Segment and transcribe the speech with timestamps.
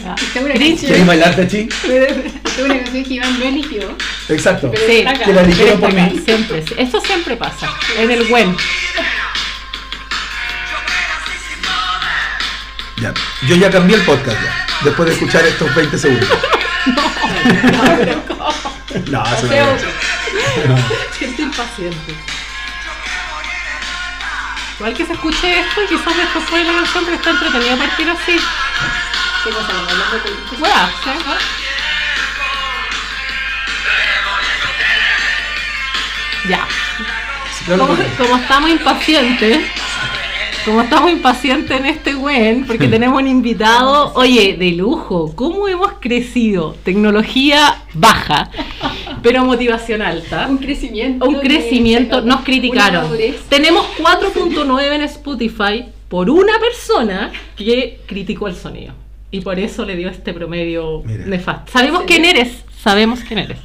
[0.00, 0.14] Ya.
[0.14, 1.68] Es una canción- ¿Quieres bailar, Tachi?
[1.68, 3.96] es una canción que Iván no eligió.
[4.28, 4.70] Exacto.
[4.70, 5.24] Pero Sí, está acá.
[5.24, 6.18] que la eligieron por Pero mí.
[6.24, 6.74] Siempre, sí.
[6.78, 7.68] Eso siempre pasa.
[7.98, 8.56] En el buen.
[13.00, 13.12] Ya.
[13.48, 16.28] Yo ya cambié el podcast ya, después de escuchar estos 20 segundos.
[19.06, 19.72] No, no, no.
[19.72, 19.88] otro.
[20.68, 20.76] No.
[21.18, 22.14] Siento impaciente.
[24.78, 28.08] Igual que se escuche esto y quizás después fue la canción que está entretenida partir
[28.10, 28.36] así.
[29.44, 29.72] ¿Qué cosa?
[29.78, 31.36] Hablando.
[36.48, 36.66] Ya.
[38.18, 39.58] Como, estamos impacientes,
[40.64, 45.92] como estamos impacientes en este buen, porque tenemos un invitado, oye, de lujo, ¿cómo hemos
[46.00, 46.74] crecido?
[46.84, 48.50] Tecnología baja,
[49.22, 50.48] pero motivación alta.
[50.48, 51.24] Un crecimiento.
[51.26, 53.02] Un de- crecimiento, nos una criticaron.
[53.04, 53.42] madurez.
[53.48, 58.94] Tenemos 4.9 en Spotify por una persona que criticó el sonido.
[59.32, 61.24] Y por eso le dio este promedio Mira.
[61.26, 61.72] nefasto.
[61.72, 63.58] Sabemos quién eres, sabemos quién eres.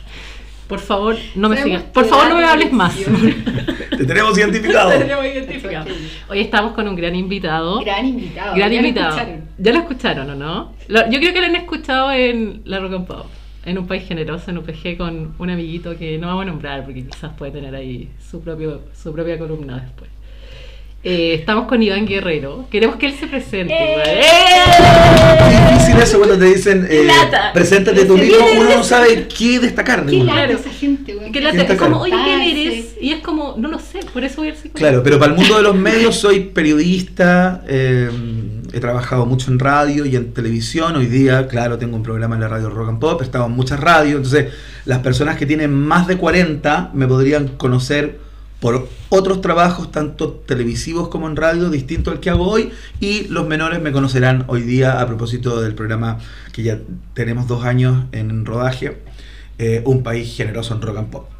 [0.67, 1.93] Por favor, no me Sabemos sigas.
[1.93, 2.95] Por favor, no me hables más.
[3.97, 4.89] Te tenemos identificado.
[4.97, 5.85] Tenemos identificado.
[6.29, 7.79] Hoy estamos con un gran invitado.
[7.81, 8.55] Gran invitado.
[8.55, 9.09] Gran ya lo invitado.
[9.17, 9.41] escucharon.
[9.57, 10.73] ¿Ya lo escucharon o no?
[10.87, 13.25] Lo- yo creo que lo han escuchado en La Rock and Pop,
[13.65, 17.05] en un país generoso, en UPG, con un amiguito que no vamos a nombrar porque
[17.05, 20.09] quizás puede tener ahí su, propio, su propia columna después.
[21.09, 22.65] Eh, estamos con Iván Guerrero.
[22.69, 23.73] Queremos que él se presente.
[23.73, 24.19] ¡Eh!
[24.19, 27.53] Es difícil eso cuando te dicen, eh, Lata.
[27.53, 30.05] preséntate tú mismo, uno no sabe qué destacar.
[30.05, 30.53] Qué lata Claro.
[30.59, 31.31] esa gente, weón.
[31.31, 32.95] Que la- ¿Quién está es como, oye, ¿quién eres?
[32.99, 34.79] Y es como, no lo sé, por eso voy al psicólogo.
[34.79, 38.09] Claro, pero para el mundo de los medios soy periodista, eh,
[38.73, 40.97] he trabajado mucho en radio y en televisión.
[40.97, 43.53] Hoy día, claro, tengo un programa en la radio Rock and Pop, he estado en
[43.53, 44.17] muchas radios.
[44.17, 44.51] Entonces,
[44.83, 48.26] las personas que tienen más de 40 me podrían conocer
[48.59, 52.71] por otros trabajos, tanto televisivos como en radio, distinto al que hago hoy.
[52.99, 56.19] Y los menores me conocerán hoy día a propósito del programa
[56.53, 56.79] que ya
[57.13, 58.97] tenemos dos años en rodaje,
[59.59, 61.36] eh, Un País Generoso en Rock and Pop.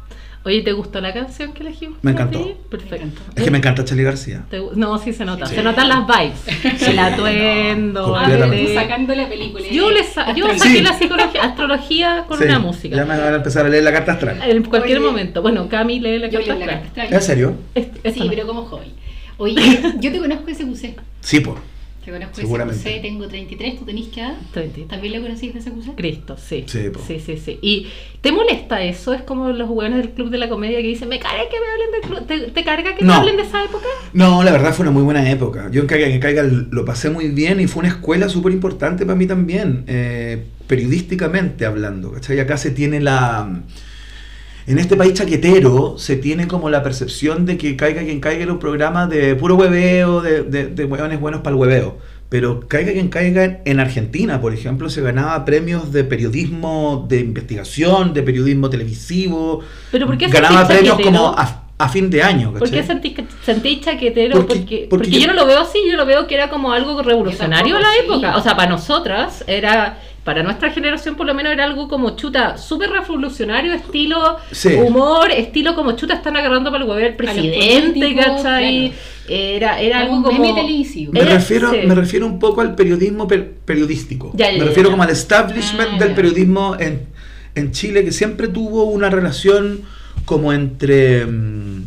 [0.48, 1.98] Oye, ¿te gustó la canción que elegimos?
[2.00, 2.42] Me encantó.
[2.42, 2.54] ti?
[2.70, 3.20] Perfecto.
[3.36, 4.46] Es que me encanta Charlie García.
[4.74, 5.44] No, sí se nota.
[5.44, 5.56] Sí.
[5.56, 6.82] Se notan las vibes.
[6.88, 8.16] El atuendo.
[8.16, 9.64] Ah, tú el- sacando la película.
[9.70, 10.80] Yo, le sa- yo saqué Sí.
[10.82, 12.96] la psicología, astrología con Sí, una Ya música.
[12.96, 14.40] me van a empezar a leer la carta astral.
[14.42, 15.06] En cualquier Oye.
[15.06, 15.42] momento.
[15.42, 16.80] Bueno, Cami lee la Yo carta leo la astral.
[16.94, 17.14] carta astral.
[17.14, 17.54] ¿En serio?
[17.74, 18.30] Este- Sí, no.
[18.30, 18.94] pero como hobby.
[19.36, 20.96] Oye, yo te conozco ese SQC.
[21.20, 21.58] Sí, por.
[22.08, 22.80] Te conozco ese Seguramente.
[22.90, 24.34] SQC, tengo 33, ¿tú tenés qué edad?
[24.52, 24.88] 30.
[24.88, 25.94] ¿También lo conocís de SQC?
[25.96, 26.64] Cristo, sí.
[26.66, 27.00] Sí, po.
[27.06, 27.58] sí, sí, sí.
[27.60, 27.86] ¿Y
[28.22, 29.12] te molesta eso?
[29.12, 31.66] Es como los hueones del club de la comedia que dicen, me carga que me
[31.66, 32.26] hablen del club.
[32.26, 33.12] ¿Te, te carga que No.
[33.12, 33.86] te hablen de esa época?
[34.14, 35.68] No, la verdad fue una muy buena época.
[35.70, 39.04] Yo en Caiga que Caiga lo pasé muy bien y fue una escuela súper importante
[39.04, 42.12] para mí también, eh, periodísticamente hablando.
[42.12, 42.40] ¿cachai?
[42.40, 43.60] Acá se tiene la...
[44.68, 48.52] En este país chaquetero se tiene como la percepción de que Caiga quien caiga era
[48.52, 51.96] un programa de puro hueveo, de, de, de hueones buenos para el hueveo.
[52.28, 58.12] Pero Caiga quien caiga en Argentina, por ejemplo, se ganaba premios de periodismo de investigación,
[58.12, 59.62] de periodismo televisivo.
[59.90, 61.16] ¿Pero por qué Ganaba premios chaquetero?
[61.16, 62.52] como a, a fin de año.
[62.52, 64.34] ¿Por qué sentís, que- sentís chaquetero?
[64.34, 66.50] Porque- Porque, porque, porque yo, yo- no lo veo así, yo lo veo que era
[66.50, 68.00] como algo revolucionario en la sí.
[68.04, 68.36] época.
[68.36, 72.58] O sea, para nosotras era, para nuestra generación por lo menos era algo como chuta,
[72.58, 74.74] súper revolucionario, estilo Sí.
[74.74, 78.90] humor, estilo como chuta están agarrando para el huevo al presidente, ¿cachai?
[78.90, 78.94] claro.
[79.26, 80.38] Era, era algo un como...
[80.38, 81.12] meme televisivo.
[81.14, 81.78] Me Era- refiero, sí.
[81.86, 84.32] me refiero un poco al periodismo per- periodístico.
[84.34, 84.92] Ya, ya, me ya, refiero ya.
[84.92, 86.14] como al establishment Ah, del ya.
[86.14, 87.00] periodismo en,
[87.54, 89.80] en Chile, que siempre tuvo una relación
[90.26, 91.77] como entre, mm,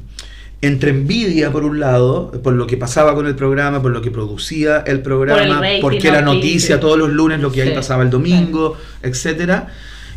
[0.62, 4.12] entre envidia, por un lado, por lo que pasaba con el programa, por lo que
[4.12, 8.04] producía el programa, rating, porque era noticia todos los lunes lo que ahí Sí, pasaba
[8.04, 9.68] el domingo, etcétera.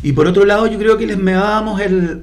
[0.03, 2.21] Y por otro lado, yo creo que les meábamos el,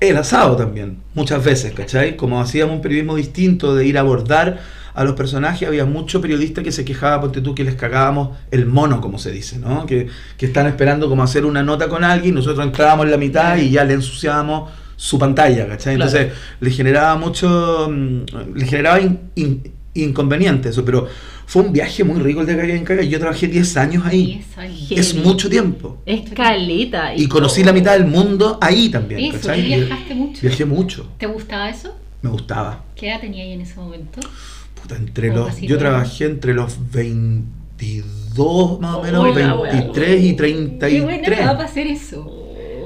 [0.00, 2.16] el asado también, muchas veces, ¿cachai?
[2.16, 4.60] Como hacíamos un periodismo distinto de ir a abordar
[4.94, 8.66] a los personajes, había mucho periodista que se quejaba, ponte tú, que les cagábamos el
[8.66, 9.84] mono, como se dice, ¿no?
[9.84, 10.08] Que,
[10.38, 13.70] que están esperando como hacer una nota con alguien, nosotros entrábamos en la mitad y
[13.70, 14.70] ya le ensuciábamos
[15.04, 15.96] su pantalla, ¿cachai?
[15.96, 16.10] Claro.
[16.12, 19.62] Entonces le generaba mucho, mm, le generaba in- in-
[19.94, 21.08] inconveniente eso, pero
[21.44, 24.26] fue un viaje muy rico el de Caga en Caga, yo trabajé 10 años ahí,
[24.26, 24.90] 10 años.
[24.92, 25.98] es mucho tiempo.
[26.06, 27.16] Es caleta.
[27.16, 29.62] Y conocí la mitad del mundo ahí también, Eso, ¿cachai?
[29.62, 30.40] viajaste mucho.
[30.40, 31.96] Viajé mucho, ¿Te gustaba eso?
[32.22, 32.84] me gustaba.
[32.94, 34.20] ¿Qué edad tenía ahí en ese momento?
[34.80, 39.72] Puta, entre los, yo trabajé entre los 22 más o menos, Uy, la wea.
[39.72, 41.38] 23 y Qué buena 33.
[41.40, 42.38] edad para hacer eso.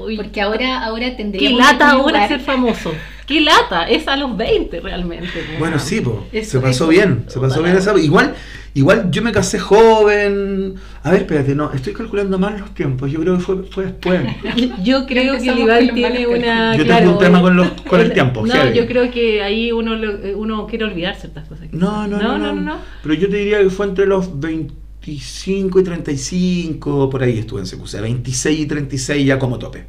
[0.07, 2.93] Uy, Porque ahora, ahora Qué tendríamos lata que ahora ser famoso.
[3.25, 5.27] Qué lata, es a los 20 realmente.
[5.59, 7.97] Bueno, sí, po, se pasó bien, se pasó bien esa.
[7.99, 8.33] Igual,
[8.73, 10.75] igual yo me casé joven.
[11.03, 13.11] A ver, espérate, no, estoy calculando mal los tiempos.
[13.11, 14.21] Yo creo que fue, fue después.
[14.83, 16.77] Yo creo que el Iván tiene una.
[16.77, 18.47] Yo claro, tengo un tema eh, con, los, con el tiempo.
[18.47, 18.77] No, heavy.
[18.77, 21.67] yo creo que ahí uno, lo- uno quiere olvidar ciertas cosas.
[21.73, 22.77] No, no, no, no, no, no.
[23.03, 24.73] Pero yo te diría que fue entre los 20
[25.07, 28.01] 25 y 35, por ahí estuve en CQC.
[28.01, 29.85] 26 y 36 ya como tope.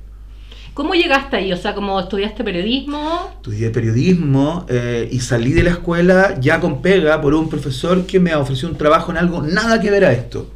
[0.78, 1.52] ¿Cómo llegaste ahí?
[1.52, 3.32] O sea, como estudiaste periodismo.
[3.34, 8.20] Estudié periodismo eh, y salí de la escuela ya con pega por un profesor que
[8.20, 10.52] me ofreció un trabajo en algo nada que ver a esto.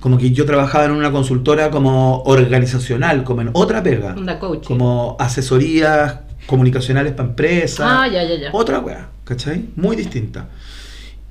[0.00, 4.16] Como que yo trabajaba en una consultora como organizacional, como en otra pega.
[4.64, 7.86] Como asesorías comunicacionales para empresas.
[7.86, 8.48] Ah, ya, ya, ya.
[8.54, 9.66] Otra weá, ¿cachai?
[9.76, 10.48] Muy distinta.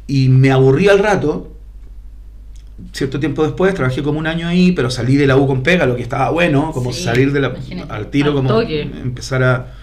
[0.06, 1.56] Y me aburrí al rato.
[2.94, 5.86] Cierto tiempo después trabajé como un año ahí, pero salí de la U con pega,
[5.86, 7.54] lo que estaba bueno, como Sí, salir de la,
[7.90, 8.82] al tiro, Al como toque.
[8.82, 9.74] empezar a,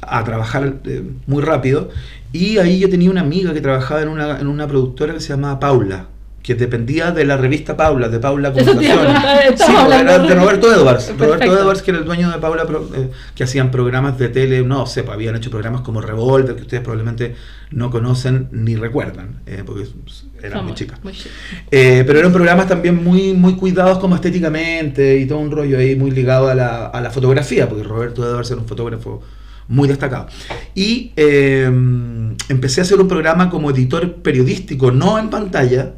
[0.00, 1.88] a trabajar eh, muy rápido.
[2.32, 5.28] Y ahí yo tenía una amiga que trabajaba en una, en una productora que se
[5.28, 6.06] llamaba Paula,
[6.44, 9.18] que dependía de la revista Paula, de Paula Comunicaciones.
[9.56, 11.08] Sí, pues, era de Roberto Edwards.
[11.08, 11.58] Roberto Perfecto.
[11.58, 15.04] Edwards, que era el dueño de Paula, eh, que hacían programas de tele, no sé,
[15.04, 17.34] pues, habían hecho programas como Revolver, que ustedes probablemente
[17.70, 19.86] no conocen ni recuerdan, eh, porque
[20.42, 21.02] eran muy Somos chicas.
[21.02, 21.32] muy chicas.
[21.70, 25.96] Eh, pero eran programas también muy, muy cuidados como estéticamente y todo un rollo ahí
[25.96, 29.22] muy ligado a la, a la fotografía, porque Roberto Edwards era un fotógrafo
[29.68, 30.26] muy destacado.
[30.74, 31.64] Y eh,
[32.50, 35.94] empecé a hacer un programa como editor periodístico, no en pantalla,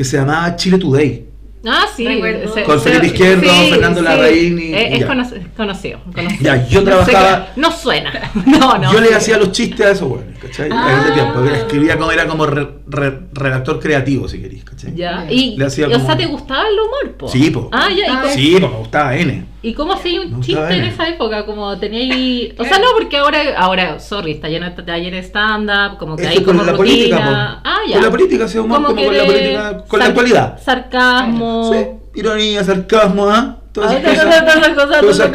[0.00, 1.26] que se llamaba Chile Today.
[1.66, 2.06] Ah, sí.
[2.54, 5.06] Se- Con se- Felipe Izquierdo, Fernando Larraín y- Eh, y es ya.
[5.06, 6.40] cono- conocido, conocido.
[6.42, 8.10] Ya, yo trabajaba- No suena.
[8.46, 8.90] No, no.
[8.94, 10.70] Yo le hacía los chistes a esos buenos, ¿cachai?
[10.72, 10.88] Ah.
[10.92, 11.44] En ese tiempo.
[11.44, 14.94] Escribía como era como re- re- redactor creativo, si queréis, ¿cachai?
[14.94, 15.26] Ya.
[15.30, 17.28] Y, Le hacía y, o como- sea, ¿te gustaba el humor, po?
[17.28, 17.68] Sí, po.
[17.72, 18.06] Ah, ya.
[18.06, 19.46] ¿Y, Ah, Sí, pues me gustaba N.
[19.62, 21.44] ¿y cómo hacía un chiste en esa época?
[21.44, 22.54] Como tenía ahí...
[22.58, 26.28] O sea, no, porque ahora, ahora, sorry, está lleno de talleres stand-up, como que Es
[26.30, 26.94] hay que con como la rutina.
[26.96, 27.60] política, po.
[27.68, 27.94] Ah, ya.
[27.96, 30.58] Con la política, sí, humor, como que con la política, con la actualidad.
[30.64, 31.70] Sarcasmo.
[31.72, 33.58] Sí, ironía, sarcasmo, ¿ah?
[33.72, 35.30] Todas esas todas cosas.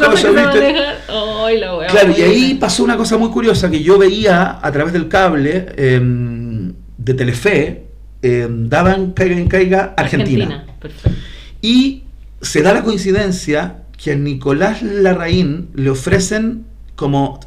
[1.90, 5.66] Claro, y ahí pasó una cosa muy curiosa que yo veía a través del cable
[5.76, 7.86] em, de Telefe,
[8.20, 10.66] em, daban Caiga en Caiga Argentina.
[10.78, 11.18] Perfecto.
[11.62, 12.02] Y
[12.42, 17.40] se da la coincidencia que a Nicolás Larraín le ofrecen como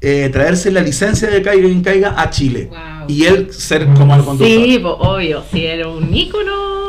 [0.00, 2.70] eh, traerse la licencia de Caiga en Caiga a Chile.
[2.70, 2.78] Wow.
[3.08, 4.46] Y él ser como el conductor.
[4.46, 6.79] Sí, pues, obvio, sí, era un ícono.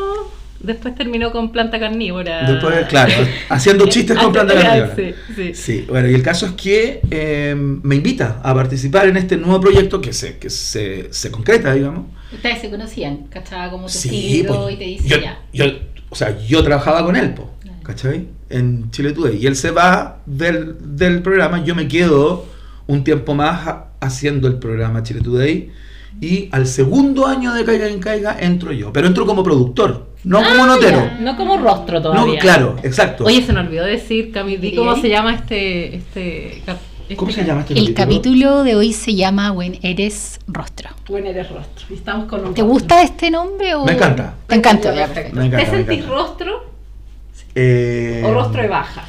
[0.64, 2.50] Después terminó con planta carnívora.
[2.52, 3.14] Después, claro,
[3.50, 4.96] haciendo chistes con planta carnívora.
[4.96, 5.54] Sí, sí.
[5.54, 9.60] Sí, bueno, y el caso es que eh, me invita a participar en este nuevo
[9.60, 12.06] proyecto que se, que se, se concreta, digamos.
[12.34, 15.40] Ustedes se conocían, cachaba como tu Sí, estilo pues, y te dice yo, ya.
[15.54, 15.66] yo-
[16.10, 17.50] o sea, yo trabajaba con él, po.
[17.84, 18.28] ¿cachai?
[18.50, 19.38] En Chile Today.
[19.38, 22.46] Y él se va del, del programa, yo me quedo
[22.88, 25.72] un tiempo más ha- haciendo el programa Chile Today.
[26.20, 30.38] Y al segundo año de Caiga en Caiga entro yo, pero entro como productor, no
[30.44, 30.98] como Ah, notero.
[30.98, 32.40] ya, No como rostro No, todavía.
[32.40, 33.24] claro, exacto.
[33.26, 35.96] Oye, se me olvidó decir, Cami, di cómo se llama este.
[35.96, 40.90] este, este ¿Cómo se llama este El capítulo de hoy se llama When Eres Rostro.
[41.10, 41.86] Bueno, eres rostro.
[41.90, 42.66] Y estamos con un ¿Te rostro.
[42.68, 43.84] gusta este nombre o...?
[43.84, 44.36] Me encanta.
[44.48, 44.94] Te encanta.
[44.96, 45.36] Ya, perfecto.
[45.36, 46.16] Me encanta, ¿Te me sentís encanta.
[46.16, 46.72] rostro
[47.56, 49.04] Eh, o rostro de baja?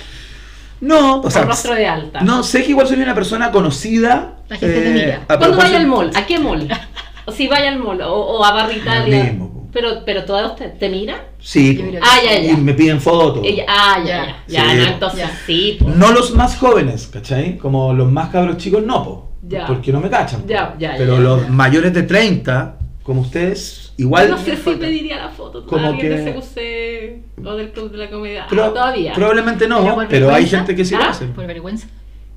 [0.80, 2.22] No, o sea, o rostro de alta.
[2.22, 4.38] No, sé que igual soy una persona conocida.
[4.48, 5.22] La gente te mira.
[5.28, 6.68] a Cuando vaya al mall, ¿a qué mall?
[7.26, 9.24] O si vaya al mall o, o a Barra Italia.
[9.24, 9.68] mismo, po.
[9.72, 11.18] pero, pero todos te, te miran.
[11.38, 12.50] Sí, Yo Ah, ya, ya.
[12.52, 13.44] y me piden fotos.
[13.68, 14.36] Ah, ya, ya.
[14.48, 14.70] Ya.
[14.70, 15.30] Sí, no, entonces Ya.
[15.46, 15.76] sí.
[15.80, 15.88] po.
[15.90, 17.58] No los más jóvenes, ¿cachai?
[17.58, 19.28] Como los más cabros chicos, no, po.
[19.46, 19.66] Ya.
[19.66, 20.42] Porque no me cachan.
[20.42, 20.48] po.
[20.48, 21.48] Ya, ya, Pero ya, los ya.
[21.48, 24.28] mayores de 30, como ustedes, igual.
[24.28, 27.90] Yo no sé si pediría la foto Como alguien que- de CQC o del Club
[27.90, 28.46] de la Comedia.
[28.48, 29.12] Pro- Ah, todavía.
[29.14, 31.08] Probablemente no, ¿Pero hay gente que sí lo ¿Ah?
[31.10, 31.26] hace.
[31.26, 31.88] Por vergüenza.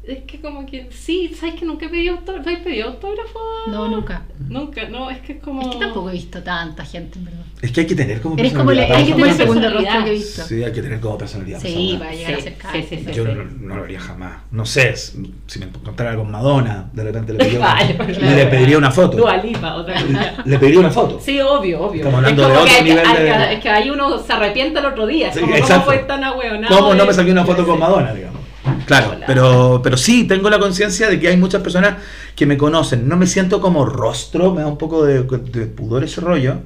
[0.08, 2.50] Es que como que, sí, ¿sabes que nunca he pedido autógrafo?
[2.50, 3.40] ¿Has pedido autógrafo?
[3.68, 4.22] No, nunca.
[4.50, 5.62] Nunca, no, es que es como...
[5.64, 7.40] Es que tampoco he visto tanta gente, en verdad.
[7.60, 9.48] Es que hay que tener como Eres como personalidad hay hay que como el tener
[9.48, 9.94] segundo personalidad.
[9.94, 10.44] rostro que he visto.
[10.44, 11.60] Sí, hay que tener como personalidad.
[11.60, 13.14] Sí, para llegar a Sí, ser sí, sí, sí.
[13.14, 14.38] Yo no, no lo haría jamás.
[14.52, 18.28] No sé, si me encontrara con Madonna, de repente le pediría, Vaya, una, pues, le
[18.34, 18.50] claro.
[18.52, 19.18] pediría una foto.
[19.18, 20.36] Dua Lipa, otra cosa.
[20.46, 21.20] Le pediría una foto.
[21.20, 22.02] Sí, obvio, obvio.
[22.02, 24.34] Estamos hablando es como de otro que, nivel hay de- Es que ahí uno se
[24.34, 25.30] arrepiente el otro día.
[25.30, 25.56] Es Sí, como.
[25.60, 26.78] ¿cómo fue tan ahueonado?
[26.78, 28.35] ¿Cómo no me saqué una foto con Madonna, digamos?
[28.86, 29.26] Claro, Hola.
[29.26, 31.98] pero, pero sí, tengo la conciencia de que hay muchas personas
[32.36, 33.08] que me conocen.
[33.08, 36.60] No me siento como rostro, me da un poco de, de pudor ese rollo.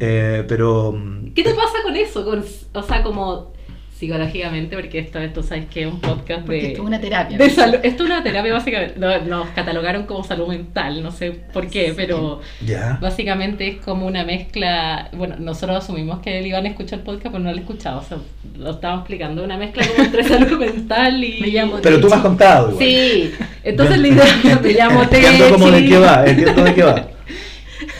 [0.00, 0.94] eh, pero.
[1.34, 2.24] ¿Qué te pasa con eso?
[2.24, 3.52] Con, o sea, como
[3.98, 6.66] psicológicamente, porque esto, esto sabes que es un podcast Porque de...
[6.68, 7.36] esto es una terapia.
[7.36, 7.78] de salud.
[7.82, 8.94] Esto es una terapia básicamente.
[8.98, 12.98] no- Nos catalogaron como salud mental, no sé por qué, pero Ya.
[13.00, 15.10] básicamente es como una mezcla.
[15.14, 17.98] Bueno, nosotros asumimos que él iban a escuchar el podcast, pero no lo he escuchado.
[18.00, 18.18] O sea,
[18.56, 19.42] lo estábamos explicando.
[19.42, 21.40] Una mezcla como entre salud mental y.
[21.40, 22.84] Me llamo Pero tú me has contado, igual.
[22.84, 23.32] Sí,
[23.64, 25.88] entonces la idea es que me llamo Entiendo como de Techi.
[25.90, 27.08] qué va, entiendo de qué va.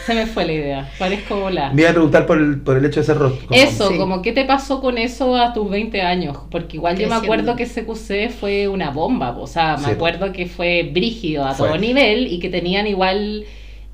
[0.07, 0.91] Se me fue la idea.
[0.99, 1.75] Parezco volar.
[1.75, 3.47] Me iba a preguntar por el, por el hecho de ser rostro.
[3.47, 3.97] como- Eso, Sí.
[3.99, 7.55] como qué te pasó con eso a tus 20 años, porque igual yo me acuerdo
[7.57, 9.91] que CQC fue una bomba, o sea, me Sí.
[9.93, 11.69] acuerdo que fue brígido a Fue.
[11.69, 13.45] todo nivel y que tenían igual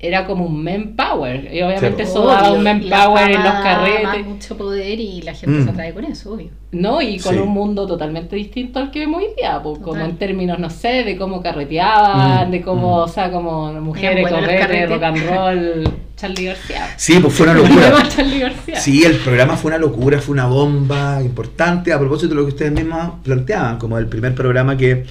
[0.07, 1.49] era como un manpower.
[1.53, 2.11] Y obviamente Sí.
[2.11, 4.25] eso daba un manpower en los carretes.
[4.25, 5.63] mucho poder y la gente Mm.
[5.65, 6.49] se atrae con eso, obvio.
[6.71, 7.39] No, y con Sí.
[7.39, 11.03] un mundo totalmente distinto al que vemos hoy día, pues, como en términos, no sé,
[11.03, 13.03] de cómo carreteaban, Mm, de cómo, mm.
[13.03, 14.89] o sea, como mujeres, correr, carretes.
[14.89, 15.83] rock and roll,
[16.17, 16.87] Charlie García.
[16.97, 17.93] Sí, pues fue una locura.
[18.75, 22.49] Sí, el programa fue una locura, fue una bomba importante a propósito de lo que
[22.49, 25.05] ustedes mismos planteaban, como el primer programa que,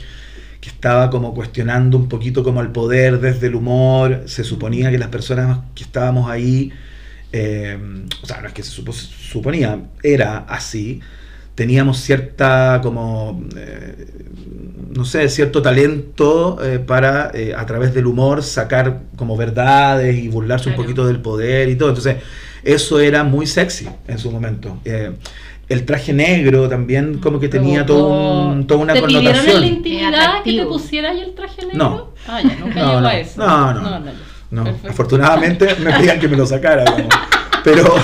[0.64, 4.96] que estaba como cuestionando un poquito como el poder desde el humor, se suponía que
[4.96, 6.72] las personas que estábamos ahí,
[7.32, 7.76] eh,
[8.22, 11.00] o sea, no es que se supo- se suponía, era así,
[11.54, 14.06] teníamos cierta como, eh,
[14.96, 20.70] no sé, cierto talento eh, para a través del humor sacar como verdades y burlarse
[20.70, 21.90] un poquito del poder y todo.
[21.90, 22.16] Entonces,
[22.62, 24.78] eso era muy sexy en su momento.
[25.68, 29.40] El traje negro también como que tenía todo un- toda una ¿Te pidieron en la
[29.42, 29.64] connotación.
[29.76, 31.76] intimidad que te pusieras ahí el traje negro?
[31.78, 32.10] No.
[32.28, 33.08] Ah, ya, nunca No, llegó no.
[33.08, 33.40] a eso.
[33.40, 34.00] No, no.
[34.50, 36.84] No, afortunadamente me pedían que me lo sacara.
[36.84, 37.08] como-
[37.64, 37.94] Pero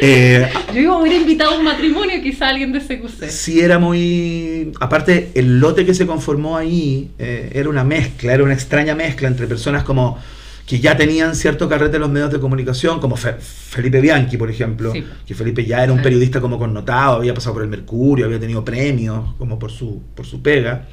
[0.00, 3.28] eh, Yo digo, hubiera invitado a un matrimonio quizá alguien de CQC.
[3.30, 4.72] sí era muy...
[4.80, 9.28] Aparte, el lote que se conformó ahí eh, era una mezcla, era una extraña mezcla
[9.28, 10.18] entre personas como
[10.66, 14.50] que ya tenían cierto carrete en los medios de comunicación, como Fe- Felipe Bianchi, por
[14.50, 15.04] ejemplo, Sí.
[15.26, 18.64] que Felipe ya era un periodista como connotado, había pasado por el Mercurio, había tenido
[18.64, 20.86] premios como por su, por su pega.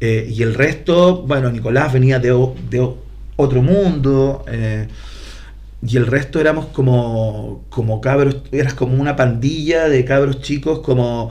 [0.00, 2.28] Eh, y el resto, bueno, Nicolás venía de,
[2.70, 2.88] de
[3.36, 4.44] otro mundo.
[4.48, 4.86] eh,
[5.84, 11.30] y el resto éramos como, como cabros, eras como una pandilla de cabros chicos como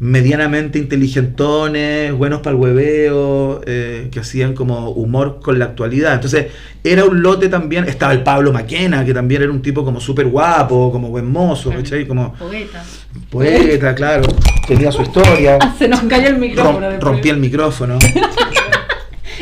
[0.00, 6.14] medianamente inteligentones, buenos para el hueveo, eh, que hacían como humor con la actualidad.
[6.14, 6.46] Entonces
[6.84, 10.26] era un lote también, estaba el Pablo Maquena, que también era un tipo como súper
[10.28, 12.06] guapo, como buen mozo, ¿cachai?
[12.06, 12.84] Como Poeta.
[13.30, 14.22] poeta, claro,
[14.66, 15.58] tenía su historia.
[15.68, 16.90] Ah, se nos cayó el micrófono.
[16.90, 17.98] Rom- rompí el micrófono.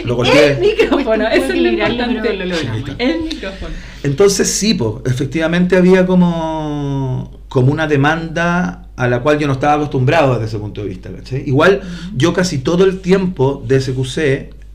[0.05, 0.55] Lo El golpeé.
[0.61, 2.35] micrófono, Después eso es lo importante.
[2.35, 2.91] lo logramos.
[2.99, 3.75] El micrófono.
[4.03, 9.75] Entonces sí, po, efectivamente había como, como una demanda a la cual yo no estaba
[9.75, 11.11] acostumbrado desde ese punto de vista.
[11.11, 11.43] ¿cachai?
[11.47, 11.83] Igual
[12.15, 14.19] yo casi todo el tiempo de SQC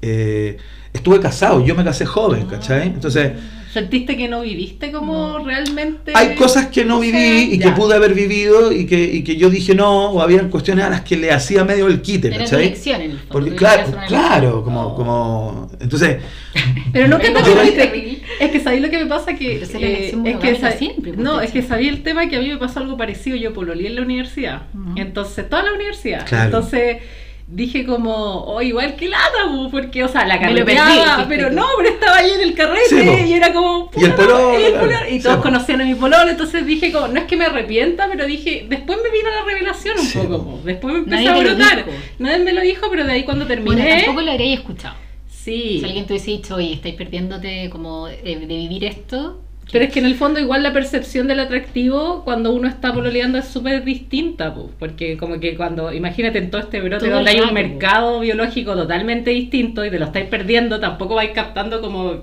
[0.02, 0.58] eh,
[0.94, 2.88] estuve casado, yo me casé joven, ¿cachai?
[2.88, 3.32] Entonces
[3.72, 6.12] ¿Sentiste que no viviste como realmente?
[6.16, 9.50] hay cosas que no viví y que pude haber vivido y que, y que yo
[9.50, 12.66] dije no, o había cuestiones a las que le hacía medio el quite, ¿cachai?
[12.68, 13.32] elección en el fondo.
[13.34, 14.96] Porque tú claro, claro, como, Oh.
[14.96, 16.18] como, entonces,
[16.92, 18.22] Pero nunca te Pero yo- atreviste.
[18.42, 19.62] Es que sabéis lo que me pasa que.
[19.62, 22.28] Es eh, elección es que monogámica sa- siempre, pues, No, es que sabía el tema
[22.28, 23.38] que a mí me pasó algo parecido.
[23.38, 24.64] Yo pololí en la universidad.
[24.96, 26.26] Entonces, toda la universidad.
[26.28, 26.46] Claro.
[26.46, 26.98] Entonces.
[27.54, 32.16] Dije como, oh, igual que lata, porque, o sea, la carreteaba, pero no, pero estaba
[32.18, 35.20] ahí en el carrete Sí, y era como, Y el pololo, y el pololo, y
[35.20, 38.66] todos conocían a mi pololo, entonces dije como, no es que me arrepienta, pero dije,
[38.70, 40.52] después me vino la revelación un Sí, poco, po.
[40.52, 40.62] po.
[40.64, 41.86] después me empezó a brotar.
[42.20, 44.96] Nadie me lo dijo, pero de ahí cuando terminé, Bueno, tampoco lo habríais escuchado.
[45.28, 45.80] sí.
[45.80, 49.42] Si alguien te hubiese dicho, oye, estáis perdiéndote como de, de vivir esto.
[49.72, 53.38] Pero es que en el fondo igual la percepción del atractivo cuando uno está pololeando
[53.38, 57.32] es súper distinta, po, porque como que cuando, imagínate en todo este brote Todo donde
[57.32, 62.16] hay un mercado biológico totalmente distinto y te lo estáis perdiendo, tampoco vais captando como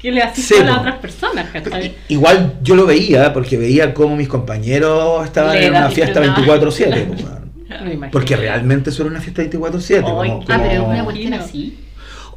[0.00, 1.94] qué le haces Sí, a las otras personas, ¿cachai?
[2.08, 6.60] igual yo lo veía porque veía cómo mis compañeros estaban Le en una fiesta disfrutaban.
[6.70, 7.04] 24/7.
[7.06, 7.40] po, weón.
[7.84, 8.10] Me imagino.
[8.10, 9.96] Porque realmente eso era una fiesta 24-7.
[9.96, 11.36] Ay, como- Ah, pero una cuestión Imagino.
[11.44, 11.78] así.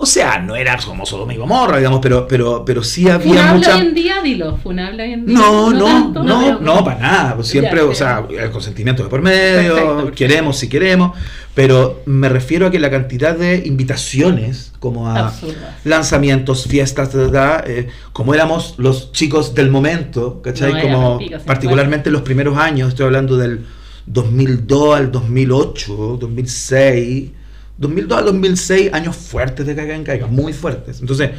[0.03, 3.53] O sea, no era como solo mi Gomorra, digamos, pero, pero, pero sí había Funable
[3.57, 3.75] mucha.
[3.77, 5.37] hoy en día, dilo, funable hoy en día.
[5.37, 6.23] No, no, tanto.
[6.25, 7.43] no, no, para nada.
[7.43, 10.15] Siempre, Ya, o sea, el consentimiento de por medio, Perfecto, perfecto.
[10.17, 11.17] queremos si queremos,
[11.55, 15.33] pero me refiero a que la cantidad de invitaciones, como a
[15.85, 20.73] lanzamientos, fiestas, ta, ta, ta, eh, como éramos los chicos del momento, ¿cachai?
[20.73, 23.65] No, como particularmente los primeros años, estoy hablando del
[24.07, 27.31] 2002 al 2008, 2006,
[27.77, 31.01] 2002 al 2006, años fuertes de Caiga en Caiga, muy fuertes.
[31.01, 31.31] Entonces,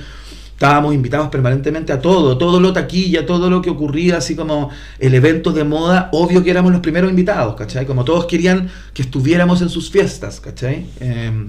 [0.55, 5.15] estábamos invitados permanentemente a todo, todo lo taquilla, todo lo que ocurría, así como el
[5.15, 7.87] evento de moda, obvio que éramos los primeros invitados, ¿cachai?
[7.87, 10.87] Como todos querían que estuviéramos en sus fiestas, ¿cachai?
[11.01, 11.47] Eh,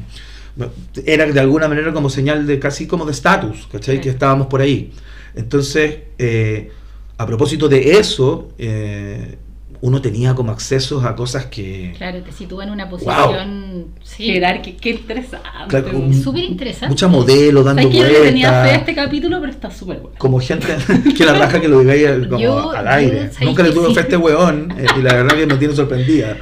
[1.05, 3.97] era de alguna manera como señal de casi como de estatus, ¿cachai?
[3.97, 4.01] Sí.
[4.01, 4.91] Que estábamos por ahí.
[5.35, 6.71] Entonces, eh,
[7.17, 9.37] a propósito de eso, eh,
[9.85, 11.93] uno tenía como accesos a cosas que...
[11.97, 13.85] Claro, te sitúa en una posición.
[14.03, 14.25] Sí.
[14.25, 15.47] Gerard, qué, interesante.
[15.67, 16.89] Claro, un- Súper interesante.
[16.89, 18.79] Mucha modelo dando ¿Sabes que yo le tenía fe a vueltas.
[18.79, 20.17] este capítulo, pero está súper bueno.
[20.17, 20.75] Como gente
[21.17, 23.31] que la raja que lo digáis como Yo- al yo, aire.
[23.31, 25.55] ¿sabes Nunca le que tuve fe a este weón eh, y la verdad que me
[25.57, 26.35] tiene sorprendida.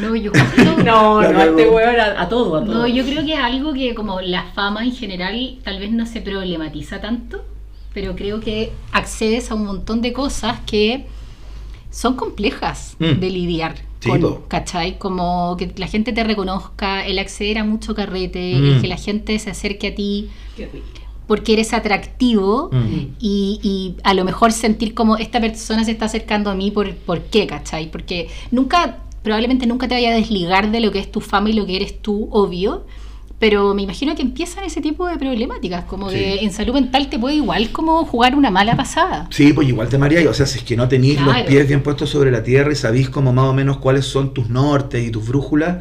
[0.00, 1.76] No, yo justo- No, La no, este cagó.
[1.76, 2.74] weón a, a todo, a todo.
[2.74, 6.04] No, yo creo que es algo que como la fama en general tal vez no
[6.04, 7.42] se problematiza tanto,
[7.94, 11.06] pero creo que accedes a un montón de cosas que
[11.90, 13.20] son complejas Mm.
[13.20, 14.36] de lidiar Sí, con.
[14.48, 14.98] ¿cachai?
[14.98, 18.64] Como que la gente te reconozca, el acceder a mucho carrete, Mm.
[18.64, 20.86] el que la gente se acerque a ti, Qué rico.
[21.26, 23.16] porque eres atractivo Mm.
[23.20, 26.94] y, y a lo mejor sentir como esta persona se está acercando a mí por,
[26.94, 27.90] por qué, ¿cachai?
[27.90, 31.52] Porque nunca, probablemente nunca te vaya a desligar de lo que es tu fama y
[31.52, 32.84] lo que eres tú, obvio.
[33.40, 36.16] Pero me imagino que empiezan ese tipo de problemáticas, como Sí.
[36.16, 39.26] que en salud mental te puede igual como jugar una mala pasada.
[39.30, 40.28] Sí, pues igual te mareáis.
[40.28, 42.76] O sea, si es que no tenéis los pies bien puestos sobre la tierra y
[42.76, 45.78] sabéis como más o menos cuáles son tus nortes y tus brújulas,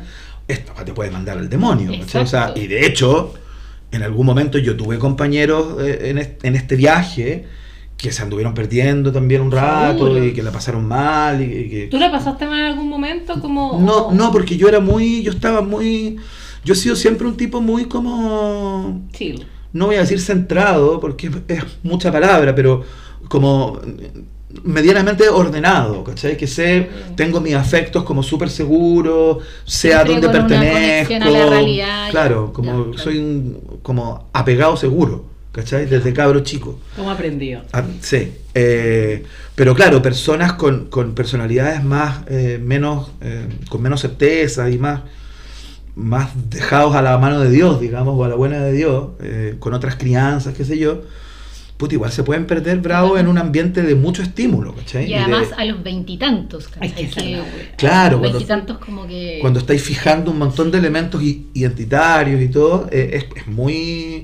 [0.47, 1.91] esto te puede mandar al demonio.
[2.15, 3.33] O sea, y de hecho,
[3.91, 7.45] en algún momento yo tuve compañeros eh, en, est- en este viaje
[7.97, 10.23] que se anduvieron perdiendo también un rato Seguro.
[10.25, 11.41] y que la pasaron mal.
[11.41, 13.41] Y, y que, ¿Tú la pasaste mal en algún momento?
[13.41, 16.15] Como, no, no, porque yo era muy, yo estaba muy,
[16.69, 19.43] yo he sido siempre un tipo muy como, Chill.
[19.73, 22.83] no voy a decir centrado, porque es mucha palabra, pero
[23.27, 23.81] como
[24.63, 26.37] medianamente ordenado, ¿cachai?
[26.37, 31.15] Que sé, tengo mis afectos como súper seguros, sé a dónde pertenezco.
[31.15, 32.97] a la realidad, claro, como ya, claro.
[32.99, 35.87] soy un como apegado seguro, ¿cachai?
[35.87, 36.77] Desde cabro chico.
[36.95, 37.63] ¿Cómo aprendido?
[37.73, 39.23] Ah, sí, eh,
[39.55, 45.01] pero claro, personas con, con personalidades más, eh, menos, eh, con menos certeza y más,
[45.99, 49.55] más dejados a la mano de Dios, digamos, o a la buena de Dios, eh,
[49.59, 51.01] con otras crianzas, qué sé yo,
[51.77, 55.05] puta, igual se pueden perder bravo en un ambiente de mucho estímulo, ¿cachai?
[55.05, 56.93] Y de- además a los veintitantos, ¿cachai?
[56.93, 57.41] que Que-.
[57.77, 59.37] Claro, cuando- Veintitantos como que...
[59.41, 61.21] cuando estáis fijando un montón de elementos
[61.53, 64.23] identitarios y todo, eh, es, es muy.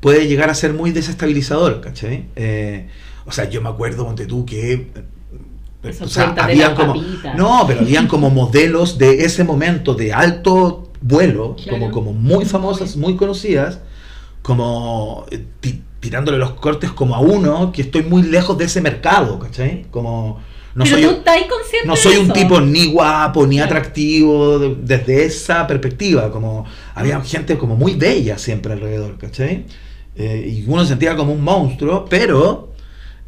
[0.00, 2.26] puede llegar a ser muy desestabilizador, ¿cachai?
[2.36, 2.88] Eh,
[3.26, 4.86] o sea, yo me acuerdo, ponte tú, que.
[5.88, 6.94] Eh, o sea, habían como.
[7.36, 11.78] No, pero habían como modelos de ese momento de alto vuelo, Claro.
[11.78, 13.80] como, como muy famosas, muy conocidas,
[14.42, 18.80] como eh, ti- tirándole los cortes como a uno que estoy muy lejos de ese
[18.80, 19.86] mercado, ¿cachai?
[19.90, 20.40] Como.
[20.74, 24.58] No Pero soy, tú estás consciente no de soy un tipo ni guapo ni atractivo
[24.58, 29.64] de- desde esa perspectiva, como había gente como muy bella siempre alrededor, ¿cachai?
[30.16, 32.72] Eh, y uno se sentía como un monstruo, pero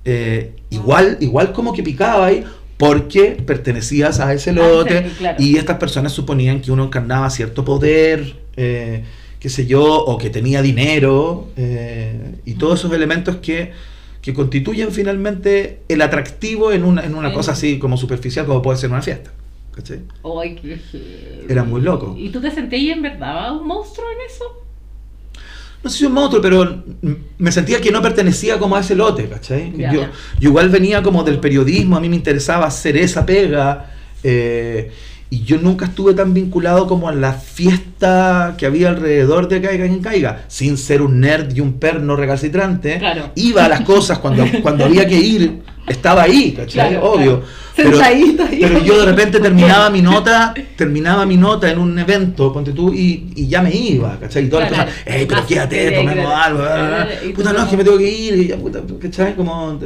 [0.04, 2.44] eh, igual, igual como que picaba ahí
[2.76, 5.42] porque pertenecías a ese lote sí, claro.
[5.42, 9.02] y estas personas suponían que uno encarnaba cierto poder, eh,
[9.40, 13.72] qué sé yo, o que tenía dinero eh, y todos esos elementos que,
[14.22, 17.34] que constituyen finalmente el atractivo en una, en una Sí.
[17.34, 19.32] cosa así como superficial como puede ser una fiesta.
[19.74, 20.00] ¿cachai?
[20.40, 20.76] Ay, qué.
[21.48, 22.16] Era muy loco.
[22.18, 24.44] ¿Y tú te sentías en verdad un monstruo en eso?
[25.82, 26.84] No sé si un monstruo, pero
[27.38, 29.72] me sentía que no pertenecía como a ese lote, ¿cachai?
[29.92, 30.06] Yo
[30.40, 33.90] igual venía como del periodismo, a mí me interesaba hacer esa pega,
[34.22, 34.90] eh,
[35.30, 39.84] y yo nunca estuve tan vinculado como a la fiesta que había alrededor de Caiga
[39.84, 42.98] en Caiga, sin ser un nerd y un perno recalcitrante.
[42.98, 43.30] Claro.
[43.34, 46.90] Iba a las cosas cuando, cuando había que ir, estaba ahí, ¿cachai?
[46.90, 47.40] Claro, Obvio.
[47.40, 47.68] claro.
[47.78, 47.96] Pero,
[48.60, 52.92] pero yo de repente terminaba mi nota, terminaba mi nota en un evento, ponte tú,
[52.92, 54.46] y, y ya me iba, ¿cachai?
[54.46, 55.18] Y todas las Claro, personas, claro.
[55.20, 56.64] ey, pero Más quédate, tomemos algo,
[57.24, 59.34] tú puta, no, es que me tengo que ir, y ya, puta, ¿cachai?
[59.36, 59.78] Como,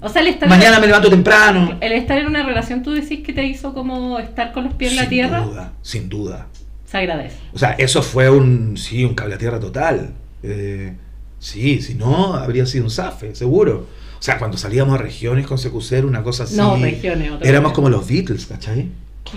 [0.00, 1.78] O sea, el estar mañana me levanto temprano.
[1.80, 4.92] El estar en una relación, tú decís que te hizo como estar con los pies
[4.92, 5.40] en la Sin tierra.
[5.40, 6.46] duda, sin duda.
[6.92, 7.36] Se agradece.
[7.54, 10.12] O sea, eso fue un, sí, un cable a tierra total.
[10.42, 10.92] Eh,
[11.38, 13.86] sí, si no, habría sido un zafe, seguro.
[14.20, 15.58] O sea, cuando salíamos a regiones con
[15.90, 16.54] era una cosa así.
[16.54, 18.88] No, regiones, otra Éramos como los Beatles, ¿cachai?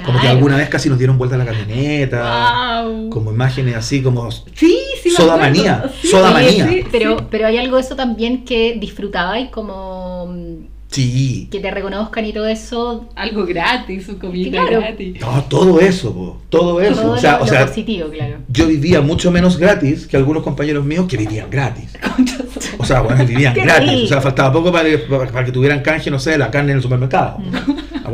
[0.05, 2.83] Como que alguna vez casi nos dieron vuelta la camioneta.
[2.83, 3.09] Wow.
[3.09, 6.67] Como imágenes así como Sí, sí, Soda manía, Sí, soda manía.
[6.67, 7.25] sí, Pero, sí.
[7.31, 11.47] pero hay algo de eso también que disfrutaba y como mm, Sí.
[11.51, 13.09] que te reconozcan y todo eso.
[13.15, 14.79] Algo gratis, su comida Claro.
[14.81, 15.19] gratis.
[15.19, 17.01] No, todo eso, po, todo eso.
[17.01, 18.37] todo o sea, lo, o lo sea, positivo, claro.
[18.47, 21.89] yo vivía mucho menos gratis que algunos compañeros míos que vivían gratis.
[22.77, 24.03] O sea, bueno, vivían gratis.
[24.03, 26.77] O sea, faltaba poco para que, para que tuvieran canje, no sé, la carne en
[26.77, 27.37] el supermercado.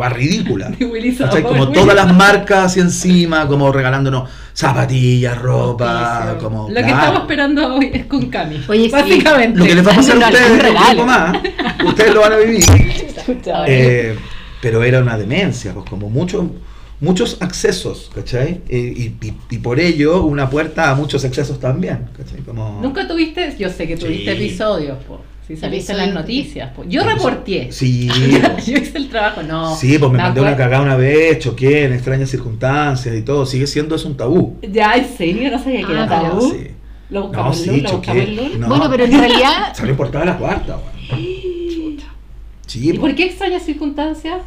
[0.03, 0.71] Agua ridícula.
[1.17, 1.43] ¿Cachai?
[1.43, 6.69] Como todas las marcas así encima, como regalándonos zapatillas, ropa, como.
[6.69, 8.61] Lo que estamos esperando hoy es con Cami.
[8.67, 8.89] Oye, sí.
[8.91, 9.59] básicamente.
[9.59, 11.37] Lo que les va a pasar a ustedes un tiempo más,
[11.85, 12.63] ustedes lo van a vivir.
[13.67, 14.17] Eh,
[14.61, 16.43] pero era una demencia, pues como muchos
[16.99, 18.61] muchos accesos, ¿cachai?
[18.67, 22.41] Eh, y, y- y por ello una puerta a muchos excesos también, ¿cachai?
[22.41, 22.79] Como...
[22.81, 24.43] Nunca tuviste, yo sé que tuviste Sí.
[24.45, 25.21] episodios, po.
[25.55, 26.83] Si saliste en las noticias, po.
[26.85, 27.71] Yo reporté.
[27.71, 28.07] Sí,
[28.65, 29.75] yo hice el trabajo, no.
[29.75, 33.67] sí, pues me mandé una cagada una vez, choqué en extrañas circunstancias y todo, sigue
[33.67, 34.57] siendo eso un tabú.
[34.61, 36.51] Ya, en serio, no sabía que Ah, era pero tabú.
[36.51, 36.67] Sí.
[37.09, 38.51] Lo No, buscamos en sí, choqué.
[38.57, 38.67] No.
[38.67, 41.31] Bueno, pero en realidad Salió portada la cuarta, weón.
[42.67, 42.99] Sí, ¿Y pues.
[43.01, 44.37] por qué extrañas circunstancias?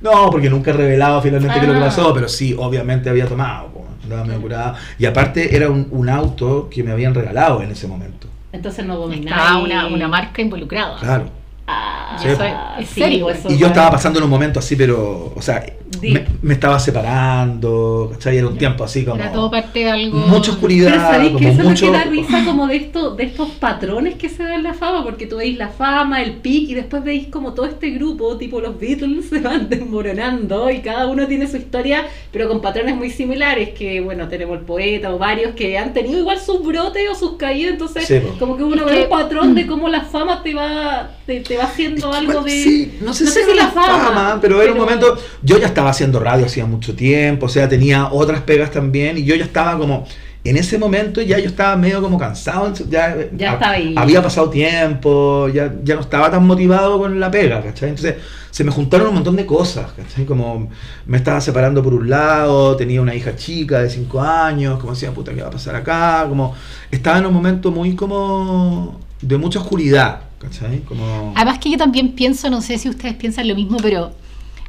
[0.00, 1.84] No, porque nunca he revelado finalmente qué es lo que Ah.
[1.88, 4.74] pasó, pero sí, obviamente había tomado, po, andaba medio curado.
[4.98, 8.26] Y aparte era un, un auto que me habían regalado en ese momento.
[8.54, 9.26] Entonces no domináis.
[9.36, 10.96] estaba una, una marca involucrada.
[11.00, 11.28] Claro.
[11.66, 12.28] Ah, Sí.
[12.28, 13.28] Eso es, es serio.
[13.28, 15.64] eso Y yo estaba pasando en un momento así, pero, o sea,
[16.02, 18.38] me, me estaba separando, ¿cachai?
[18.38, 19.16] Era un tiempo así como...
[19.16, 20.16] Era todo parte de algo.
[20.18, 21.72] Mucha oscuridad, Pero sabéis que como eso mucho...
[21.86, 24.62] es lo que da risa como de esto, de estos patrones que se dan en
[24.62, 27.90] la fama, porque tú veis la fama, el pic, y después veis como todo este
[27.90, 32.60] grupo, tipo los Beatles, se van desmoronando y cada uno tiene su historia, pero con
[32.60, 36.62] patrones muy similares, que bueno, tenemos el poeta o varios que han tenido igual sus
[36.64, 39.66] brotes o sus caídas, entonces Sí, como que uno Es ve que- un patrón de
[39.66, 42.50] cómo la fama te va, te, te va haciendo algo de...
[42.50, 45.16] sí, no sé si, era la fama, pero era un momento.
[45.42, 49.24] Yo ya estaba haciendo radio hacía mucho tiempo, o sea, tenía otras pegas también, y
[49.24, 50.06] yo ya estaba como.
[50.46, 53.94] En ese momento ya yo estaba medio como cansado, ya, Ya estaba ahí.
[53.96, 57.88] había pasado tiempo, ya, ya no estaba tan motivado con la pega, ¿cachai?
[57.88, 58.16] Entonces
[58.50, 60.26] se me juntaron un montón de cosas, ¿cachai?
[60.26, 60.68] Como
[61.06, 65.12] me estaba separando por un lado, tenía una hija chica de 5 años, como decía,
[65.12, 66.26] puta, ¿qué va a pasar acá?
[66.28, 66.54] Como
[66.90, 70.80] estaba en un momento muy como de mucha oscuridad, ¿cachai?
[70.80, 71.32] Como...
[71.36, 74.12] Además que yo también pienso, no sé si ustedes piensan lo mismo, pero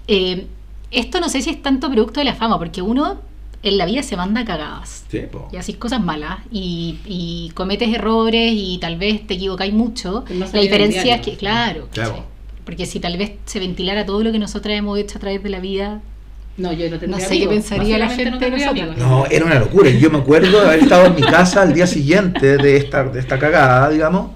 [0.08, 0.48] eh,
[1.00, 3.20] esto no sé si es tanto producto de la fama, porque uno
[3.64, 5.06] en la vida se manda cagadas.
[5.10, 5.24] Sí.
[5.52, 10.24] Y haces cosas malas y, y cometes errores y tal vez te equivocáis mucho.
[10.30, 12.24] No la diferencia es que, claro, Claro.
[12.64, 15.50] porque si tal vez se ventilara todo lo que nosotros hemos hecho a través de
[15.50, 16.02] la vida,
[16.58, 18.90] No, yo no tendría No sé qué pensaría la gente de tendría nosotros.
[18.96, 18.98] amigos.
[19.10, 19.90] No, era una locura.
[19.90, 23.04] Y yo me acuerdo de haber estado en mi casa al día siguiente de esta,
[23.04, 24.30] de esta cagada, digamos,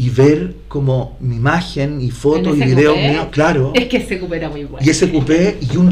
[0.00, 3.72] y ver como mi imagen y fotos y ¿En ese videos míos, claro.
[3.74, 4.84] Es que ese cupé era muy bueno.
[4.86, 5.90] Y ese cupé y un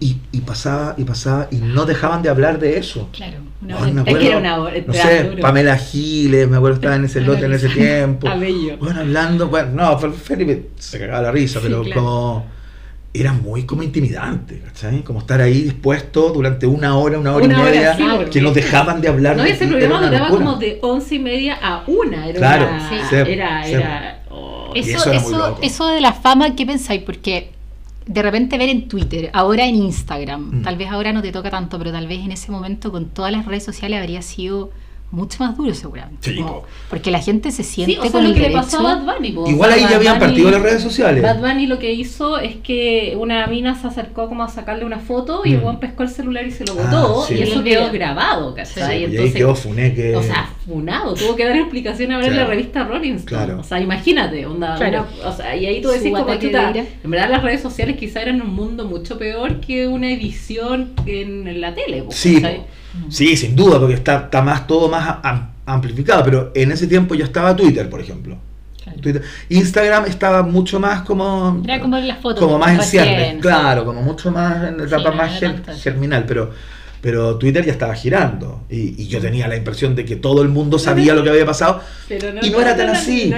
[0.00, 3.08] y, y pasaba y pasaba y no dejaban de hablar de eso.
[3.12, 5.40] claro, una Bueno, me Es que acuerdo, era una hora- no sé, duro.
[5.42, 8.26] Pamela Giles, me acuerdo estaba en ese lote en ese tiempo.
[8.28, 8.76] A bello.
[8.78, 12.00] Bueno, hablando, bueno, no, Fel- Felipe se cagaba la risa, Sí, pero claro.
[12.02, 12.46] como
[13.20, 15.02] era muy como intimidante, ¿cachai?
[15.02, 18.30] Como estar ahí dispuesto durante una hora, una hora Una y hora, media, sí, porque-
[18.30, 20.44] que no dejaban de hablar No, de ese programa duraba locura.
[20.46, 22.26] como de once y media a una.
[22.28, 22.94] Era Claro, una- sí.
[23.14, 24.22] Era, era.
[24.30, 25.58] oh, Eso, eso era muy eso, loco.
[25.62, 27.02] eso de la fama, ¿qué pensáis?
[27.02, 27.50] Porque
[28.06, 30.62] de repente ver en Twitter, ahora en Instagram, Mm.
[30.62, 33.30] tal vez ahora no te toca tanto, pero tal vez en ese momento con todas
[33.32, 34.70] las redes sociales habría sido
[35.10, 36.30] mucho más duro seguramente.
[36.32, 38.50] Sí, Como- porque la gente se siente Sí, o sea, con lo el que le
[38.50, 39.32] pasó a Bad Bunny.
[39.32, 39.48] po.
[39.48, 41.22] Igual O sea, ahí ya habían Bunny- partido las redes sociales.
[41.22, 44.98] Bad Bunny lo que hizo es que una mina se acercó como a sacarle una
[44.98, 45.64] foto y el Mm.
[45.64, 47.34] weón pescó el celular y se lo Ah, botó sí.
[47.36, 48.82] y eso el quedó grabado, Sí, ¿cachai?
[48.84, 50.14] y ahí Entonces, quedó Funé que...
[50.14, 53.24] o sea, funado, tuvo que dar explicación ahora en la revista Rolling Stone.
[53.46, 53.60] Claro.
[53.60, 55.06] O sea, imagínate, onda, Claro.
[55.20, 57.96] una- o sea, y ahí tú Su decís como chuta, en verdad las redes sociales
[57.96, 62.42] quizá eran un mundo mucho peor que una edición en la tele, po, Sí.
[63.08, 67.14] Sí, sin duda, porque está, está más todo más am- amplificado, pero en ese tiempo
[67.14, 68.36] ya estaba Twitter, por ejemplo.
[68.82, 69.00] Claro.
[69.00, 69.22] Twitter.
[69.50, 72.42] Instagram estaba mucho más como Era como las fotos.
[72.42, 73.40] como más en ciernes, sí.
[73.40, 75.80] claro, como mucho más en Sí, etapa no más era ger- tanto.
[75.82, 76.50] germinal, pero
[77.00, 80.48] pero Twitter ya estaba girando y, y yo tenía la impresión de que todo el
[80.48, 83.36] mundo sabía lo que había pasado Pero y no era tan así, no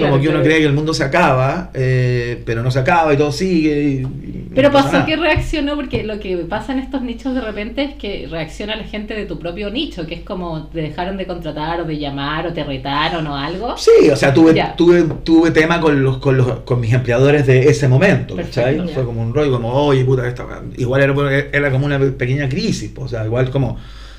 [0.00, 3.18] como que uno cree que el mundo se acaba, eh, pero no se acaba y
[3.18, 3.82] todo sigue.
[3.82, 5.06] y- y Pero pasó nada.
[5.06, 8.82] que reaccionó porque lo que pasa en estos nichos de repente es que reacciona la
[8.84, 12.46] gente de tu propio nicho, que es como te dejaron de contratar o de llamar
[12.48, 13.76] o te retaron o algo.
[13.76, 14.74] Sí, o sea, tuve, Ya.
[14.74, 18.76] tuve, tuve tema con los, con los con mis empleadores de ese momento, ¿cachai?
[18.76, 18.94] Perfecto.
[18.94, 22.90] Fue como un rollo, como, oye, puta, esta, igual era, era como una pequeña crisis,
[22.94, 23.76] pues, o sea, igual como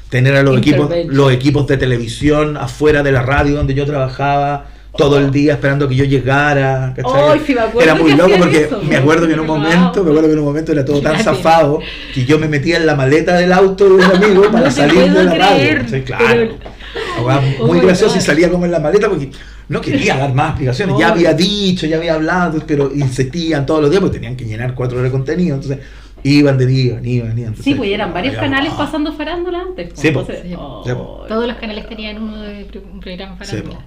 [0.09, 4.67] tener a los equipos, los equipos de televisión afuera de la radio donde yo trabajaba
[4.97, 7.29] todo el día esperando que yo llegara, ¿cachai?
[7.31, 9.53] Ay, sí me acuerdo era muy loco porque eso, me acuerdo que en un me
[9.53, 11.79] momento, me acuerdo que en un momento era todo tan zafado
[12.13, 15.11] que yo me metía en la maleta del auto de un amigo para No salir
[15.11, 16.03] de la radio, ¿cachai?
[16.03, 16.25] Claro.
[16.27, 16.77] pero-
[17.19, 19.29] Oh muy gracioso y salía como en la maleta porque
[19.69, 20.93] no quería dar más explicaciones.
[20.93, 20.99] No.
[20.99, 24.73] Ya había dicho, ya había hablado, pero insistían todos los días porque tenían que llenar
[24.73, 25.55] cuatro horas de contenido.
[25.55, 25.79] Entonces
[26.23, 27.55] iban de iban, iban, iban.
[27.55, 28.77] Sí, pues eran varios canales ah.
[28.77, 29.89] pasando farándula antes.
[29.89, 30.21] pues, Sí, po.
[30.21, 30.55] entonces, Sí.
[30.57, 30.83] oh.
[30.85, 30.91] Sí.
[31.27, 33.77] Todos los canales tenían uno de un programa Sí, po.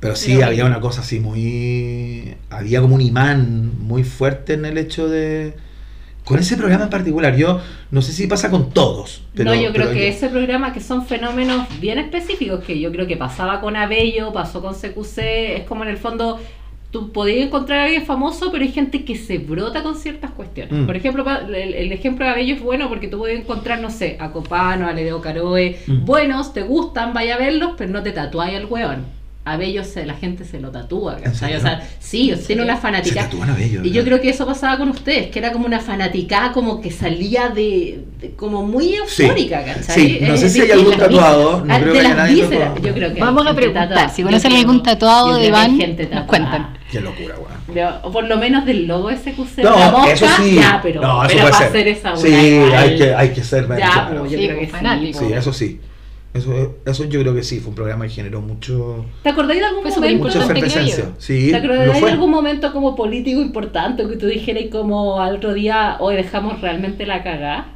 [0.00, 2.34] Pero sí, Pero- había una cosa así muy.
[2.50, 5.54] Había como un imán muy fuerte en el hecho de.
[6.24, 7.58] Con ese programa en particular, yo
[7.90, 9.22] no sé si pasa con todos.
[9.34, 12.92] Pero, no, yo creo pero que ese programa que son fenómenos bien específicos, que yo
[12.92, 16.38] creo que pasaba con Abello, pasó con CQC, es como en el fondo,
[16.90, 20.74] tú podías encontrar a alguien famoso, pero hay gente que se brota con ciertas cuestiones.
[20.74, 20.84] Mm.
[20.84, 24.18] Por ejemplo, el, el ejemplo de Abello es bueno porque tú puedes encontrar, no sé,
[24.20, 26.04] a Copano, a Ledeo Caroe, Mm.
[26.04, 29.06] buenos, te gustan, vaya a verlos, pero no te tatuáis al weón.
[29.52, 31.18] A Bello se, la gente se lo tatúa.
[31.30, 33.22] O sea, sí, tiene una Se fanática.
[33.24, 35.80] tatúan a Bello, Y yo creo que eso pasaba con ustedes, que era como una
[35.80, 39.22] fanaticada como que salía de, de- como muy Sí.
[39.24, 39.94] eufórica, ¿cachai?
[39.94, 42.94] Sí, no sé si hay algún tatuado, no Ah, creo de que las vísceras, yo
[42.94, 44.08] creo que Vamos a preguntar, tatuada.
[44.08, 46.76] si conocen algún tatuado de que gente nos cuentan.
[46.90, 47.94] Qué locura, weón.
[48.02, 50.54] O por lo menos del logo SQC No, de la mosca, eso sí.
[50.54, 51.68] ya, pero, no, eso pero puede para ser.
[51.68, 54.20] hacer esa sí, hay que, hay que ser Ya, claro.
[54.20, 55.18] pues, yo Sí, creo que pues, fanático.
[55.18, 55.24] sí.
[55.26, 55.80] Sí, eso sí.
[56.34, 59.66] Eso, eso yo creo que sí, fue un programa que generó mucho, ¿Te acordáis de
[59.66, 60.24] algún momento?
[60.24, 61.10] mucha efervescencia.
[61.18, 65.54] Sí, ¿Te acordáis de algún momento como político importante que tú dijeras como al otro
[65.54, 67.68] día, hoy dejamos realmente la cagada?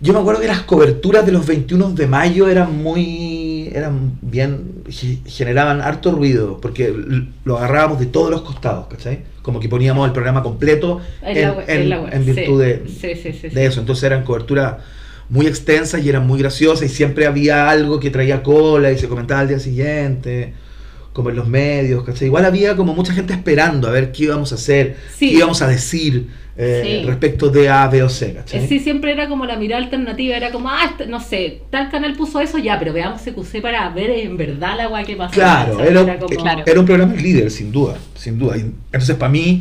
[0.00, 3.70] Yo me acuerdo que las coberturas de los 21 de mayo eran muy.
[3.72, 4.82] eran bien.
[4.88, 6.94] ge- generaban harto ruido, porque
[7.44, 9.20] lo agarrábamos de todos los costados, ¿cachai?
[9.42, 11.42] Como que poníamos el programa completo en, En
[11.90, 12.66] la web- en- en virtud sí.
[12.66, 13.54] de, Sí, sí, sí, sí.
[13.54, 13.80] de eso.
[13.80, 14.74] Entonces eran coberturas
[15.28, 19.08] muy extensas y eran muy graciosas y siempre había algo que traía cola y se
[19.08, 20.52] comentaba al día siguiente,
[21.12, 22.26] como en los medios, ¿cachai?
[22.26, 25.30] Igual había como mucha gente esperando a ver qué íbamos a hacer, Sí.
[25.30, 27.06] qué íbamos a decir eh, Sí.
[27.08, 28.68] respecto de A, B o C, ¿cachai?
[28.68, 32.14] Sí, siempre era como la mirada alternativa, era como, ah, este- no sé, tal canal
[32.14, 35.32] puso eso, ya, pero veamos CQC para ver en verdad la guay que pasó.
[35.34, 36.32] Claro, era, como-
[36.64, 38.54] era un programa líder, sin duda, sin duda.
[38.56, 39.58] Entonces para mí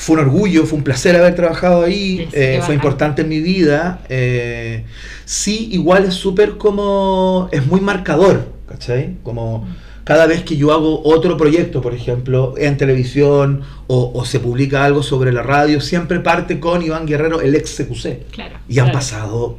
[0.00, 3.40] fue un orgullo, fue un placer haber trabajado ahí, Sí, eh, fue importante en mi
[3.40, 4.00] vida.
[4.08, 4.84] eh,
[5.24, 9.16] sí, igual es súper como, es muy marcador, ¿cachai?
[9.22, 9.66] Como
[10.04, 14.84] cada vez que yo hago otro proyecto, por ejemplo, en televisión o, o se publica
[14.84, 18.26] algo sobre la radio, siempre parte con Iván Guerrero, el ex CQC.
[18.32, 18.56] Claro.
[18.68, 18.98] Y han Claro.
[18.98, 19.58] pasado,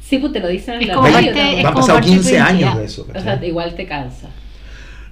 [0.00, 2.38] Sí, pues te lo dicen en la radio parte- han pasado parte de tu 15
[2.40, 3.02] años de eso.
[3.02, 3.22] O ¿cachai?
[3.38, 4.28] sea, igual te cansa.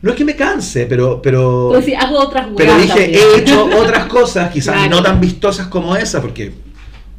[0.03, 1.21] No es que me canse, pero...
[1.23, 3.11] pero Pues sí, hago otras Pero dije, también.
[3.15, 4.91] he hecho otras cosas, quizás Claro.
[4.91, 6.53] no tan vistosas como esa, porque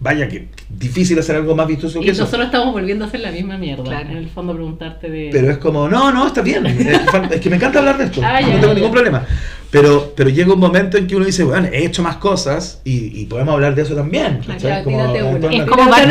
[0.01, 2.21] vaya que difícil hacer algo más vistoso Y que eso.
[2.23, 3.83] nosotros estamos volviendo a hacer la misma mierda.
[3.83, 4.09] Claro.
[4.11, 5.29] En el fondo preguntarte de...
[5.29, 6.65] Pero es como, no, no, está bien.
[6.67, 8.21] Es, que me encanta hablar de esto.
[8.23, 8.73] Ah, ya, no tengo ya.
[8.75, 9.25] ningún problema.
[9.71, 13.19] Pero, pero llega un momento en que uno dice, bueno, he hecho más cosas y,
[13.21, 14.39] y podemos hablar de eso también.
[14.47, 16.05] Eventualmente- Es como no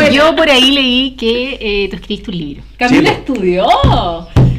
[0.00, 2.62] no, Yo por ahí leí que eh, tú escribiste un libro.
[2.76, 3.66] Camila Sí, estudió.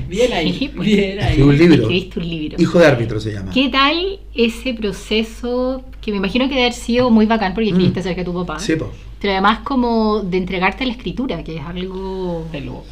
[0.10, 0.54] Bien ahí.
[0.54, 0.88] Sí, pues.
[0.88, 1.36] Bien ahí.
[1.36, 1.82] Sí, un libro.
[1.84, 2.62] Escribiste un libro.
[2.62, 3.52] Hijo de árbitro se llama.
[3.52, 8.02] ¿Qué tal ese proceso que me imagino que debe haber sido muy bacán porque escribiste
[8.02, 8.56] cerca de tu papá?
[8.56, 8.60] Mm.
[8.60, 8.92] Sí, po.
[9.22, 12.86] Pero además como de entregarte a la escritura, que es algo De lujo.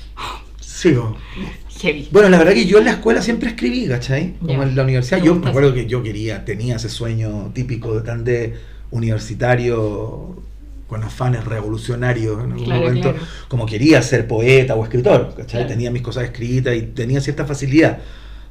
[0.60, 1.18] Sí, po.
[1.82, 2.08] heavy.
[2.12, 4.34] Bueno, la verdad que yo en la escuela siempre escribí, ¿cachai?
[4.40, 5.24] Como en la universidad.
[5.24, 8.56] Yo me acuerdo que yo quería, tenía ese sueño típico de tan de
[8.92, 10.36] universitario
[10.88, 13.12] con afanes revolucionarios en algún Claro, momento.
[13.12, 13.26] claro.
[13.48, 15.36] Como quería ser poeta o escritor.
[15.48, 15.68] Claro.
[15.68, 18.00] Tenía mis cosas escritas y tenía cierta facilidad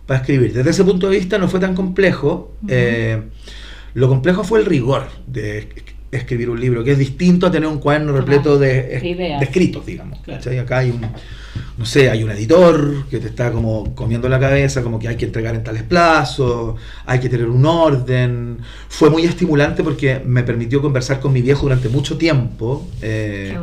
[0.07, 0.53] para escribir.
[0.53, 2.55] Desde ese punto de vista no fue tan complejo.
[2.69, 3.23] Eh,
[3.95, 5.69] lo complejo fue el rigor de
[6.17, 8.97] escribir un libro, que es distinto a tener un cuaderno repleto de,
[9.39, 10.19] De escritos, digamos.
[10.21, 10.61] Claro.
[10.61, 11.01] Acá hay un,
[11.79, 15.17] no sé, hay un editor que te está como comiendo la cabeza, como que hay
[15.17, 18.59] que entregar en tales plazos, hay que tener un orden.
[18.89, 22.89] Fue muy estimulante porque me permitió conversar con mi viejo durante mucho tiempo.
[23.03, 23.59] eh, Qué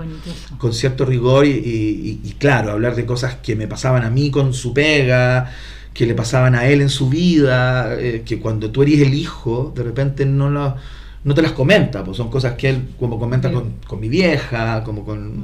[0.57, 4.31] con cierto rigor y, y- y, claro, hablar de cosas que me pasaban a mí
[4.31, 5.51] con su pega,
[5.93, 9.71] que le pasaban a él en su vida, eh, que cuando tú eres el hijo,
[9.75, 10.75] de repente no, lo-
[11.23, 13.55] no te las comenta, pues son cosas que él como comenta Sí.
[13.55, 15.43] con, con mi vieja, como con,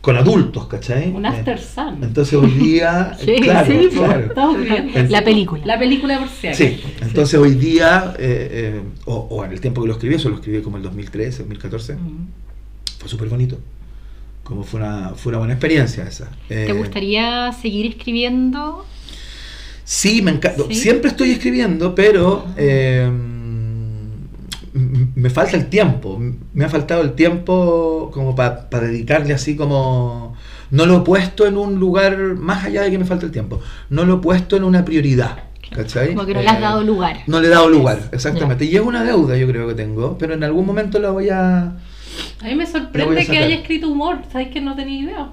[0.00, 1.10] con adultos, ¿cachai?
[1.10, 2.02] Un Eh, after sun.
[2.02, 4.30] entonces hoy día, Sí, claro, sí, pues.
[4.32, 4.54] claro.
[4.56, 5.10] Viendo.
[5.10, 5.64] La película.
[5.66, 6.64] La película por si acaso.
[6.64, 8.48] Sí, entonces hoy día, eh,
[8.78, 11.38] eh, o, o en el tiempo que lo escribí, eso lo escribí como el 2013,
[11.44, 12.26] 2014, Mm.
[12.98, 13.58] fue súper bonito.
[14.44, 16.28] Como fue una, fue una buena experiencia esa.
[16.48, 18.84] ¿Te gustaría seguir escribiendo?
[19.84, 20.64] Sí, me encanta.
[20.68, 20.74] ¿Sí?
[20.74, 23.08] Siempre estoy escribiendo, pero eh,
[25.22, 26.20] me falta el tiempo.
[26.52, 30.34] Me ha faltado el tiempo como para dedicarle así como...
[30.70, 33.60] No lo he puesto en un lugar más allá de que me falta el tiempo.
[33.88, 35.44] No lo he puesto en una prioridad.
[35.70, 36.08] ¿Cachai?
[36.14, 37.18] Como que no le has Eh, dado lugar.
[37.26, 38.64] No le he dado lugar, exactamente.
[38.64, 41.76] Y es una deuda yo creo que tengo, pero en algún momento la voy a...
[42.40, 44.18] A mí me sorprende a que haya escrito humor.
[44.32, 45.28] ¿Sabes que no tenía idea?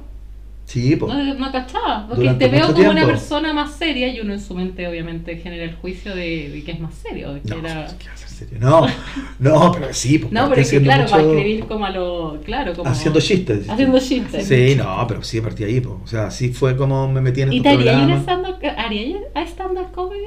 [0.69, 1.07] Sí, po.
[1.07, 2.05] No, no cachaba.
[2.07, 5.35] Porque Durante te veo como una persona más seria y uno en su mente obviamente
[5.37, 7.33] genera el juicio de, de que es más serio.
[7.33, 8.57] de que No, era- ¿qué va a ser serio?
[8.61, 8.85] No,
[9.39, 10.23] no, pero sí.
[10.29, 12.39] No, pero es que claro, mucho- para escribir como a lo.
[12.45, 12.87] Claro, como.
[12.87, 13.67] Haciendo chistes.
[13.67, 14.45] Haciendo chistes.
[14.45, 16.01] Sí, no, pero sí partí ahí, po.
[16.03, 18.27] o sea, así fue como me metí en ¿Y estos te harías
[19.33, 20.21] a stand-up comedy?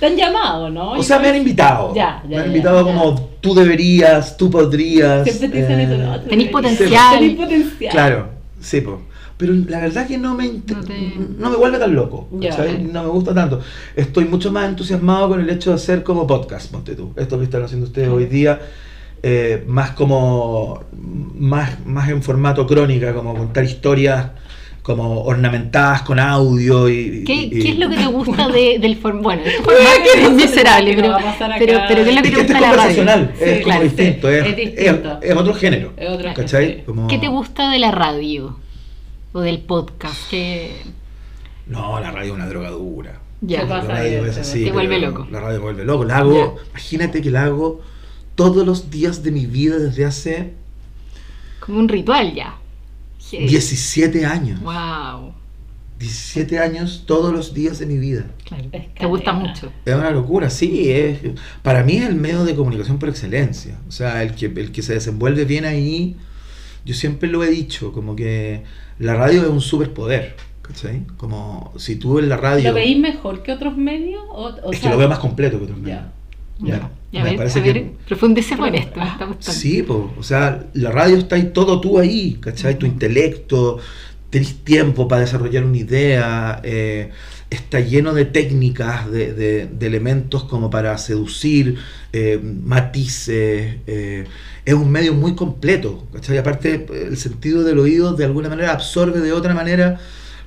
[0.00, 0.94] Te han llamado, ¿no?
[0.94, 1.94] O sea, me han invitado.
[1.94, 2.92] Ya, ya, me han ya, invitado ya.
[2.92, 5.22] como tú deberías, tú podrías.
[5.22, 6.20] Siempre te dicen eh, eso, ¿no?
[6.22, 7.18] Tú Tenís potencial.
[7.20, 7.92] Tenís potencial.
[7.92, 8.28] Claro,
[8.60, 9.11] sí, po.
[9.36, 12.28] Pero la verdad que no me, No te- no me vuelve tan loco.
[12.32, 12.50] Ya.
[12.50, 12.84] ¿cachai?
[12.84, 13.60] No me gusta tanto.
[13.96, 17.12] Estoy mucho más entusiasmado con el hecho de hacer como podcast, ponte tú.
[17.16, 18.60] Esto que están haciendo ustedes hoy día.
[19.24, 20.82] eh, más como
[21.38, 24.30] más, más en formato crónica, como contar historias
[24.82, 28.96] como ornamentadas con audio y, ¿Qué, y- qué es lo que te gusta de- del
[29.04, 29.26] formato?
[29.28, 31.16] Bueno, ¿Qué formato es miserable, pero,
[31.60, 32.96] pero, pero ¿qué es lo que Es te este gusta es de la radio?
[32.96, 35.18] conversacional, Sí, es como claro, distinto, sí, es, es distinto.
[35.22, 35.92] es- es otro género.
[35.96, 36.66] Es otro ¿Cachai?
[36.66, 36.82] sí.
[36.84, 38.58] Como- ¿Qué te gusta de la radio?
[39.32, 40.76] O del podcast, que
[41.66, 43.20] No, la radio es una drogadura.
[43.40, 43.60] ya.
[43.60, 45.26] ¿Qué La pasa radio es Te así, vuelve pero loco.
[45.30, 46.04] La radio me vuelve loco.
[46.04, 47.80] La hago, imagínate que la hago
[48.34, 50.52] todos los días de mi vida desde hace.
[51.60, 52.56] como un ritual ya.
[53.30, 53.46] Heavy.
[53.46, 54.60] 17 años.
[54.60, 55.32] Wow.
[55.98, 58.26] 17 años todos los días de mi vida.
[58.44, 58.64] Claro.
[58.98, 59.72] Te gusta mucho.
[59.84, 60.90] Es una locura, sí.
[60.90, 61.20] Es,
[61.62, 63.78] para mí es el medio de comunicación por excelencia.
[63.88, 66.16] O sea, el que, el que se desenvuelve bien ahí,
[66.84, 68.64] yo siempre lo he dicho, como que
[69.02, 70.34] la radio es un superpoder.
[70.62, 71.02] ¿Cachai?
[71.16, 72.68] Como si tú en la radio...
[72.68, 74.22] ¿Lo veis mejor que otros medios?
[74.30, 76.00] O, o es sea, que lo veo más completo que otros medios.
[76.00, 76.12] Ya.
[76.78, 76.90] Ya.
[77.10, 78.98] Ya, a Me ver, parece a ver, que- profundece por esto.
[79.00, 79.60] me está gustando.
[79.60, 82.78] Sí, po, o sea, la radio está ahí todo tú ahí, ¿cachai?
[82.78, 83.78] Tu intelecto,
[84.32, 87.10] tenés tiempo para desarrollar una idea, eh,
[87.50, 91.76] está lleno de técnicas, de, de- de elementos como para seducir,
[92.14, 94.24] eh, matices, eh,
[94.64, 96.38] es un medio muy completo, ¿cachai?
[96.38, 100.00] Aparte, el sentido del oído de alguna manera absorbe de otra manera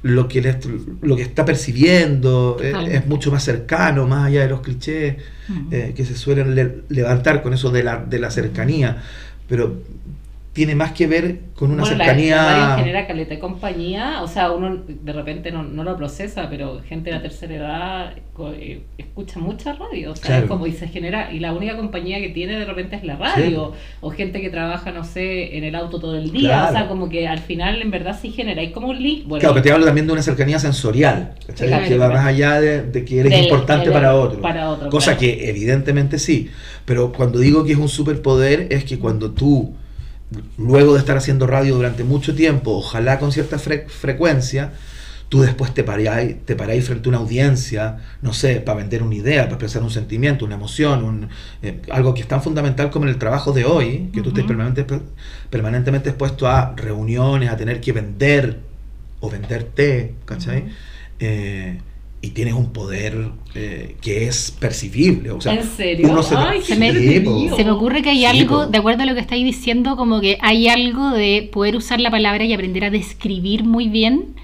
[0.03, 0.57] lo que, le-
[1.01, 2.57] lo que está percibiendo,
[2.91, 5.15] es mucho más cercano, más allá de los clichés
[5.95, 9.03] que se suelen le- levantar con eso de la, de la cercanía,
[9.47, 9.79] pero
[10.55, 12.37] tiene más que ver con una bueno, cercanía...
[12.37, 16.79] La, genera caleta de compañía, o sea, uno de repente no, no lo procesa, pero
[16.87, 18.13] gente de la tercera edad
[18.57, 20.43] eh, escucha mucha radio, o sea, Claro.
[20.45, 23.17] es como y se genera, y la única compañía que tiene de repente es la
[23.17, 26.69] radio, o gente que trabaja, no sé, en el auto todo el día, Claro.
[26.69, 29.55] o sea, como que al final en verdad sí generáis como un link, bueno, Claro,
[29.55, 31.67] que te hablo también de una cercanía sensorial, ¿cachai?
[31.67, 31.85] Claro.
[31.85, 34.39] que va más allá de, de que eres Del- importante del- para otro.
[34.39, 36.49] para otro, Cosa que evidentemente sí,
[36.85, 39.73] pero cuando digo que es un superpoder es que cuando tú,
[40.57, 44.73] luego de estar haciendo radio durante mucho tiempo, ojalá con cierta fre- frecuencia,
[45.29, 49.15] tú después te paráis, te paráis frente a una audiencia, no sé, para vender una
[49.15, 51.29] idea, para expresar un sentimiento, una emoción, un,
[51.61, 54.45] eh, algo que es tan fundamental como en el trabajo de hoy, que tú estés
[54.45, 54.85] permanente-
[55.49, 58.59] permanentemente expuesto a reuniones, a tener que vender
[59.19, 60.65] o venderte, ¿cachai?
[61.19, 61.79] Eh,
[62.25, 65.31] y tienes un poder eh, que es percibible.
[65.31, 66.09] O sea, ¿En serio?
[66.09, 67.49] uno se, Ay, entretenido.
[67.51, 67.55] po.
[67.55, 68.67] Se me ocurre que hay Sí, algo, po.
[68.67, 72.09] de acuerdo a lo que estáis diciendo, como que hay algo de poder usar la
[72.11, 74.35] palabra y aprender a describir muy bien,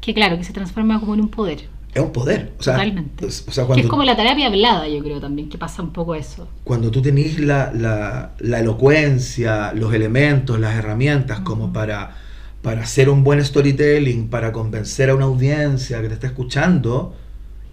[0.00, 1.68] que claro, que se transforma como en un poder.
[1.92, 2.52] es un poder.
[2.58, 3.26] O sea, Totalmente.
[3.26, 5.82] es- o sea, Que cuando, es como la terapia hablada, yo creo también, que pasa
[5.82, 6.46] un poco eso.
[6.64, 12.16] cuando tú tenés la, la- la elocuencia, los elementos, las herramientas como para,
[12.62, 17.14] para hacer un buen storytelling, para convencer a una audiencia que te está escuchando,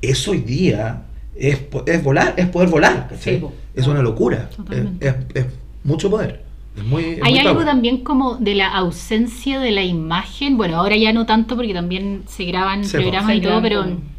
[0.01, 1.03] eso hoy día
[1.35, 3.09] es, po- es volar, es poder volar.
[3.19, 3.41] Sí,
[3.75, 4.49] es una locura.
[4.69, 5.45] Es, es- es
[5.83, 6.43] mucho poder.
[6.77, 10.77] Es muy, es Hay muy algo también como de la ausencia de la imagen, bueno,
[10.77, 14.16] ahora ya no tanto porque también se graban Sí, programas y todo, pero con-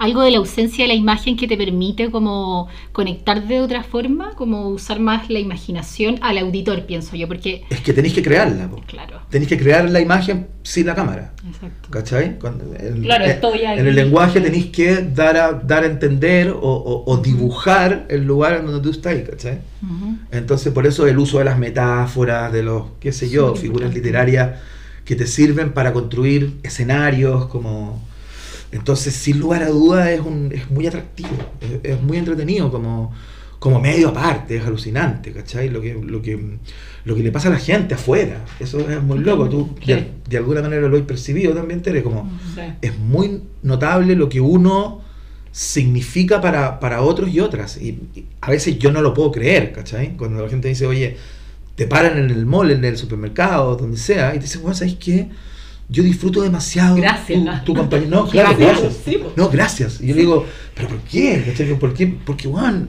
[0.00, 4.30] algo de la ausencia de la imagen que te permite como conectar de otra forma,
[4.34, 8.68] como usar más la imaginación al auditor, pienso yo, porque, Es que tenéis que crearla.
[8.68, 8.80] po.
[8.86, 11.34] claro, Tenéis que crear la imagen sin la cámara.
[11.46, 11.88] exacto.
[11.90, 12.38] ¿Cachai?
[12.38, 13.80] Cuando- en, Claro, estoy aquí.
[13.80, 18.24] en el lenguaje tenéis que dar a, dar a entender o, o- o dibujar el
[18.24, 19.58] lugar en donde tú estás, ¿cachai?
[20.32, 24.58] Entonces, por eso el uso de las metáforas, de los, qué sé yo, figuras literarias
[25.04, 28.08] que te sirven para construir escenarios, como...
[28.72, 31.30] Entonces, sin lugar a dudas, es, un, es muy atractivo,
[31.60, 33.12] es, es muy entretenido como,
[33.58, 35.68] como medio aparte, es alucinante, ¿cachai?
[35.70, 36.38] Lo que, lo, que,
[37.04, 39.92] lo que le pasa a la gente afuera, eso es muy loco, tú Sí.
[39.92, 42.60] de, de alguna manera lo has percibido también, Tere, como Sí.
[42.80, 45.00] es muy notable lo que uno
[45.52, 47.76] significa para, para otros y otras.
[47.76, 50.16] Y, y a veces yo no lo puedo creer, ¿cachai?
[50.16, 51.16] Cuando la gente dice, oye,
[51.74, 54.94] te paran en el mall, en el supermercado, donde sea, y te dicen, bueno, ¿sabes
[54.94, 55.28] qué?
[55.92, 57.64] Yo disfruto demasiado Gracias.
[57.64, 58.08] tu, tu compañía.
[58.08, 58.94] No, claro, gracias.
[59.36, 60.00] No, gracias.
[60.00, 61.76] Y yo le digo, ¿pero por qué?
[61.80, 62.06] ¿Por qué?
[62.24, 62.86] Porque, bueno,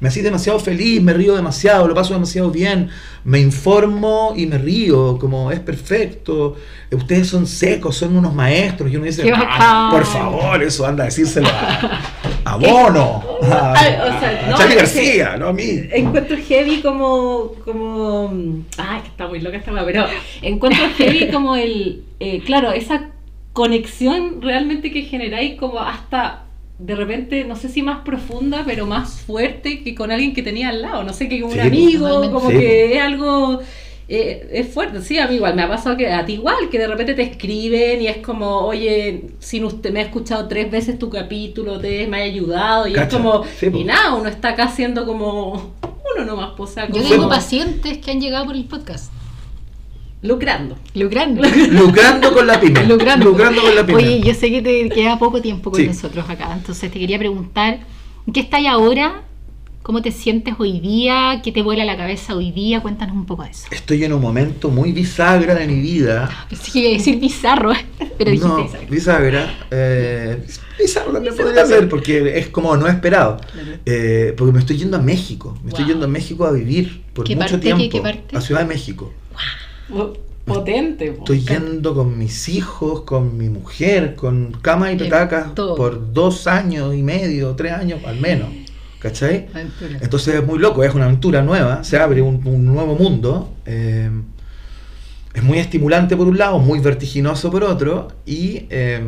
[0.00, 2.88] me hacía demasiado feliz, me río demasiado, lo paso demasiado bien,
[3.22, 6.56] me informo y me río, como es perfecto.
[6.90, 8.90] Ustedes son secos, son unos maestros.
[8.90, 12.00] Y uno dice, "Ah, por favor, eso anda a decírselo a,
[12.44, 15.64] a Bono, a, Ay, o sea, a no, Charlie es que- García, no a mí.
[15.92, 18.32] Encuentro heavy como, como,
[18.78, 20.06] ay, que está muy loca esta pero
[20.42, 23.10] encuentro heavy como el, eh, claro, esa
[23.52, 26.44] conexión realmente que generáis como hasta
[26.78, 30.70] de repente, no sé si más profunda, pero más fuerte que con alguien que tenía
[30.70, 33.60] al lado, no sé, que con un Sí, amigo, como Sí, que es algo...
[34.12, 36.78] eh, es fuerte, sí, a mí igual, me ha pasado que a ti igual, que
[36.78, 40.98] de repente te escriben y es como, oye, sin usted me ha escuchado tres veces
[40.98, 44.48] tu capítulo, te me ha ayudado, y Cacha, es como, sí, y nada, uno está
[44.50, 45.74] acá haciendo como
[46.14, 49.12] uno nomás, pues, o sea, Yo como tengo pacientes que han llegado por el podcast.
[50.22, 50.76] lucrando.
[50.94, 51.42] Lucrando.
[51.70, 52.84] Lucrando con la pyme.
[52.84, 53.32] Lucrando.
[53.32, 53.94] con la pyme.
[53.94, 55.86] Oye, yo sé que te queda poco tiempo con Sí.
[55.86, 57.80] nosotros acá, entonces te quería preguntar,
[58.26, 59.22] ¿en qué estás ahora?
[59.82, 61.40] ¿Cómo te sientes hoy día?
[61.42, 62.80] ¿Qué te vuela la cabeza hoy día?
[62.82, 63.66] Cuéntanos un poco de eso.
[63.70, 66.46] Estoy en un momento muy bisagra de mi vida.
[66.50, 67.72] Pensé que iba a decir bizarro,
[68.18, 68.86] pero dijiste no, bizarro.
[68.90, 69.54] bisagra.
[69.70, 70.44] Eh,
[70.78, 73.40] bizarro también podría ser, porque es como no esperado.
[73.86, 75.58] Eh, porque me estoy yendo a México.
[75.64, 75.92] Me estoy Wow.
[75.92, 77.68] yendo a México a vivir por ¿Qué mucho parte?
[77.68, 77.96] ¿Qué- tiempo.
[77.96, 78.36] qué parte?
[78.36, 79.12] A Ciudad de México.
[80.44, 81.12] potente.
[81.12, 81.18] po.
[81.20, 86.94] Estoy yendo con mis hijos, con mi mujer, con cama y petacas por dos años
[86.94, 88.48] y medio, tres años al menos.
[89.00, 89.48] ¿Cachai?
[89.52, 89.98] Aventura.
[90.00, 93.54] Entonces es muy loco, es una aventura nueva, se abre un, un nuevo mundo.
[93.66, 94.10] eh,
[95.32, 99.00] es muy estimulante por un lado, muy vertiginoso por otro, y eh,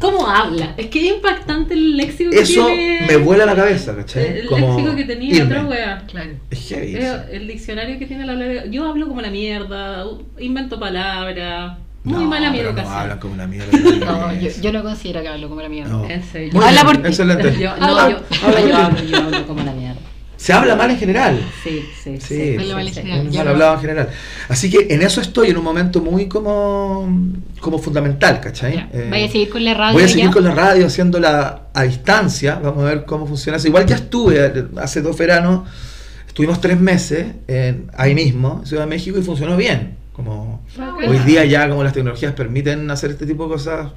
[0.00, 0.72] ¿Cómo habla?
[0.78, 3.06] Es que es impactante el léxico que eso tiene.
[3.06, 4.38] me vuela la cabeza, ¿cachai?
[4.40, 5.44] El Como léxico que tenía irme.
[5.44, 6.04] otra wea.
[6.06, 6.30] Claro.
[6.50, 6.96] Es heavy.
[6.96, 7.12] Eh.
[7.30, 8.70] El diccionario que tiene hablar.
[8.70, 10.02] Yo hablo como la mierda,
[10.38, 11.76] invento palabras.
[12.06, 12.94] Muy No, mala mi pero educación.
[12.94, 13.66] No, hablan como una mierda.
[14.06, 15.90] No, yo, yo no considero que hablo como la mierda.
[15.92, 16.08] No.
[16.08, 16.52] En serio.
[16.54, 17.08] Muy Habla bien, por ti.
[17.08, 17.56] Excelente.
[17.60, 18.72] Yo, Habla- no, yo, habla yo, por ti.
[18.72, 20.00] hablo, yo hablo como la mierda.
[20.36, 21.40] Se habla mal en general.
[21.64, 22.56] Sí, sí, Sí, sí.
[22.60, 23.06] habla mal en sí, sí.
[23.06, 23.30] general.
[23.32, 24.08] Yo mal hablado en general.
[24.48, 27.08] Así que en eso estoy, en un momento muy como,
[27.58, 28.74] como fundamental, ¿cachai?
[28.74, 28.88] Ya.
[28.92, 29.94] Eh, Vaya a seguir con la radio.
[29.94, 30.30] Voy a seguir ya?
[30.30, 32.60] con la radio haciéndola a distancia.
[32.62, 33.66] Vamos a ver cómo funciona eso.
[33.66, 35.68] Igual ya estuve hace dos veranos,
[36.28, 39.96] estuvimos tres meses en- ahí mismo, en Ciudad de México, y funcionó bien.
[40.16, 40.62] Como
[41.06, 43.88] hoy día ya como las tecnologías permiten hacer este tipo de cosas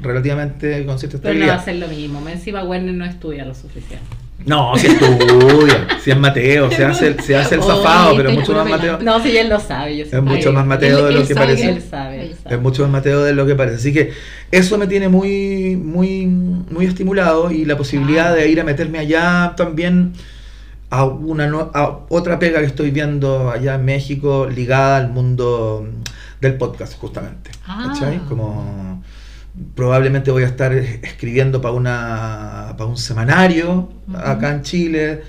[0.00, 1.64] relativamente con cierta Pero no va a estabilidad.
[1.64, 2.20] ser lo mismo.
[2.20, 4.04] Me encima Werner no estudia lo suficiente.
[4.44, 8.30] No, si estudia, si es Mateo, se hace, el- se hace el Oh, zafado, pero
[8.30, 8.98] es estoy mucho más Mateo.
[9.02, 9.96] No, si él lo sabe.
[9.98, 10.16] Yo sé.
[10.16, 11.68] Es mucho Ay, más Mateo él- de lo él que sabe parece.
[11.70, 12.54] Él sabe, él sabe.
[12.56, 13.76] Es mucho más Mateo de lo que parece.
[13.76, 14.12] Así que
[14.50, 18.34] eso me tiene muy, muy, muy estimulado y la posibilidad Ah.
[18.36, 20.12] de ir a meterme allá también
[20.90, 25.86] a una a otra pega que estoy viendo allá en México ligada al mundo
[26.40, 27.50] del podcast justamente.
[27.66, 27.92] Ah.
[28.28, 29.02] Como
[29.74, 35.22] probablemente voy a estar escribiendo para una para un semanario acá en Chile,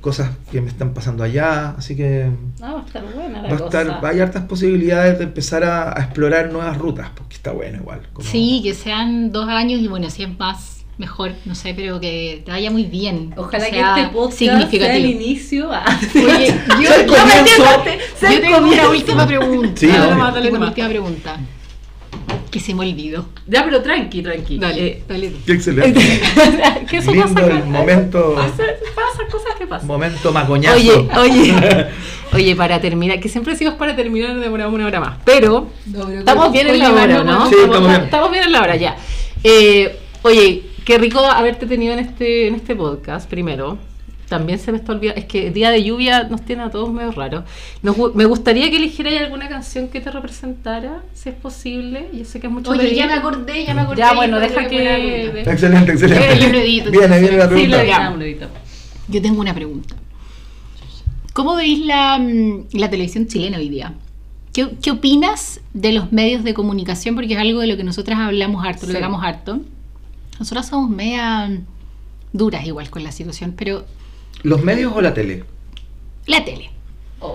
[0.00, 2.28] cosas que me están pasando allá, así que
[2.60, 4.08] No, va a estar buena la va a estar, cosa.
[4.08, 8.02] hay hartas posibilidades de empezar a, a explorar nuevas rutas, porque está bueno igual.
[8.12, 12.00] como- Sí, que sean dos años y bueno, si es más, mejor, no sé, pero
[12.00, 13.32] que te vaya muy bien.
[13.36, 15.06] Ojalá que que sea este podcast sea el significativo.
[15.10, 15.68] inicio.
[15.72, 19.80] Ah, Oye, yo, yo me yo tengo una última pregunta.
[19.80, 21.36] Sí, una última pregunta.
[22.50, 23.28] Que se me olvidó.
[23.46, 24.58] Ya, pero tranqui, tranqui.
[24.58, 25.32] Dale, Eh, dale.
[25.44, 26.00] Qué excelente.
[26.90, 27.46] que eso Lindo pasa.
[27.46, 28.62] el momento, Pasa,
[28.94, 29.86] pasan cosas que pasan.
[29.86, 30.76] momento macoñazo.
[30.76, 31.54] Oye, oye,
[32.32, 35.68] oye, para terminar, que siempre decimos para terminar demoramos una hora más, pero
[36.18, 37.48] estamos bien en la hora, ¿no?
[37.50, 38.00] Sí, estamos bien.
[38.02, 38.96] estamos bien en la hora ya.
[39.44, 43.76] Eh, oye, qué rico haberte tenido en este, en este podcast, primero.
[44.26, 46.90] También se me está olvidando, es que el día de lluvia nos tiene a todos
[46.92, 47.44] medio raros.
[47.82, 52.08] Nos me gustaría que eligierais alguna canción que te representara, si es posible.
[52.14, 52.94] Yo sé que es mucho Oye, pedir.
[52.96, 53.98] ya me acordé, ya me acordé.
[54.00, 55.42] Ya, bueno, deja que...
[55.46, 56.32] Excelente, excelente.
[56.32, 58.10] Eh, yo lo edito, Viene, viene la Sí, lo pregunta.
[58.16, 58.56] lo editamos.
[59.08, 59.94] Yo tengo una pregunta.
[61.34, 63.92] ¿Cómo veis la, mm, la televisión chilena hoy día?
[64.52, 67.14] ¿Qué, qué opinas de los medios de comunicación?
[67.14, 68.96] Porque es algo de lo que nosotras hablamos harto, lo Sí.
[68.98, 69.60] hagamos harto.
[70.38, 71.50] Nosotras somos media
[72.32, 73.84] duras igual con la situación, pero
[74.42, 75.44] ¿Los medios o la tele?
[76.26, 76.70] la tele.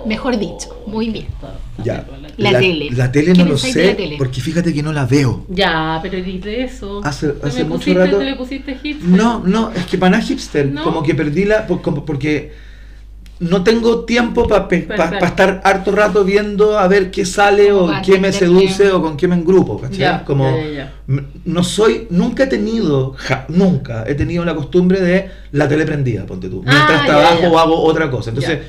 [0.06, 1.28] Mejor dicho, muy bien.
[1.84, 2.08] Ya.
[2.38, 2.90] La tele.
[2.92, 5.46] La tele ¿Qué no lo sé, porque fíjate que no la veo.
[5.50, 7.02] Ya, pero de eso.
[7.04, 9.10] Hace- ¿Te hace me mucho pusiste- rato- ¿Te le pusiste hipster?
[9.10, 10.84] No, no, es que para nada hipster, ¿No?
[10.84, 11.68] como que perdí la.
[11.68, 12.54] por- como- porque
[13.50, 15.24] no tengo tiempo para Para estar.
[15.24, 19.28] estar harto rato viendo a ver qué sale o qué me seduce o con qué
[19.28, 20.00] me engrupo, ¿cachai?
[20.00, 20.94] Ya, como ya, ya,
[21.46, 26.26] no soy, nunca he tenido, ja- nunca he tenido la costumbre de la tele prendida,
[26.26, 28.30] ponte tú, Ah, mientras ya, trabajo hago otra cosa.
[28.32, 28.60] Entonces,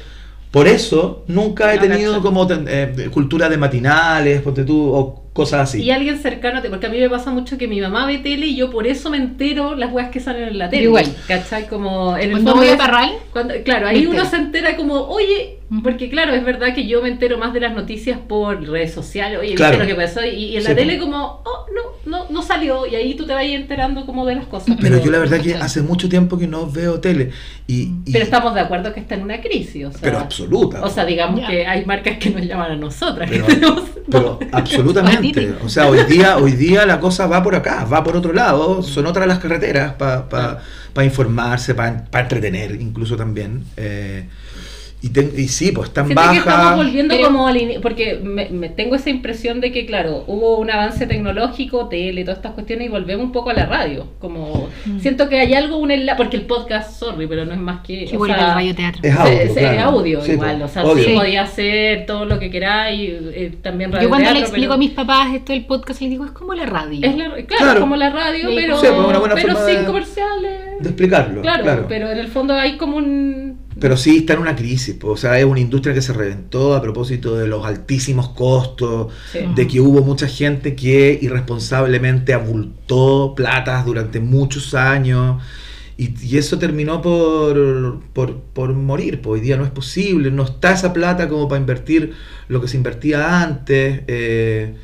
[0.51, 5.24] por eso nunca he No, tenido como ten- eh, cultura de matinales, ponte tú, o
[5.35, 5.83] cosas así.
[5.83, 8.19] Y alguien cercano, a ti, porque a mí me pasa mucho que mi mamá ve
[8.19, 10.85] tele y yo por eso me entero las weas que salen en la tele.
[10.85, 11.05] Igual.
[11.29, 11.67] ¿Cachai?
[11.69, 14.95] Como en el Cuando fondo voy a Parral, cuando- claro, ahí uno se entera como,
[14.95, 18.95] oye, porque claro, es verdad que yo me entero más de las noticias por redes
[18.95, 19.77] sociales, oye, Claro.
[19.79, 22.43] viste lo que pasó, y, y en la Sí, tele como, oh, no, no, no
[22.43, 24.77] salió, y ahí tú te vas enterando como de las cosas.
[24.81, 27.31] Pero yo la verdad que hace mucho tiempo que no veo tele.
[27.67, 30.85] Y, y- Pero estamos de acuerdo que está en una crisis, o sea, pero absoluta.
[30.85, 33.29] o sea digamos que hay marcas que nos llaman a nosotras.
[33.29, 35.24] Pero- que tenemos- Pero absolutamente.
[35.63, 38.83] O sea, hoy día, hoy día la cosa va por acá, va por otro lado.
[38.83, 43.65] Son otras las carreteras para informarse, para entretener incluso también.
[43.77, 44.29] Eh,
[45.05, 46.77] y, ten- y sí, pues están Siento que estamos bajas.
[46.77, 50.71] volviendo Pero- como al porque me, me tengo esa impresión de que claro, hubo un
[50.71, 55.01] avance tecnológico, tele, todas estas cuestiones y volvemos un poco a la radio, como Mm.
[55.01, 58.05] siento que hay algo un enla- porque el podcast, sorry, pero no es más que
[58.07, 59.01] que o vuelve sea, al radioteatro.
[59.03, 59.81] Es audio, se- claro.
[59.91, 61.05] audio Sí, igual, o sea, obvio.
[61.05, 64.65] sí podía hacer todo lo que queráis, eh, también radio Yo cuando le teatro, explico
[64.69, 67.01] pero- a mis papás esto del podcast, les digo, es como la radio.
[67.07, 67.73] es la- claro, Claro.
[67.75, 70.61] es como la radio, Sí, pero, sí, pues, una buena pero forma sin de- comerciales.
[70.81, 71.43] De explicarlo.
[71.43, 71.87] Claro, claro.
[71.89, 75.17] pero en el fondo hay como un Pero sí está en una crisis, pues, o
[75.17, 79.41] sea, es una industria que se reventó a propósito de los altísimos costos, Sí.
[79.55, 85.43] de que hubo mucha gente que irresponsablemente abultó platas durante muchos años
[85.97, 90.43] Y, y eso terminó por, por, por morir, pues hoy día no es posible, no
[90.45, 92.13] está esa plata como para invertir
[92.49, 94.75] lo que se invertía antes, eh,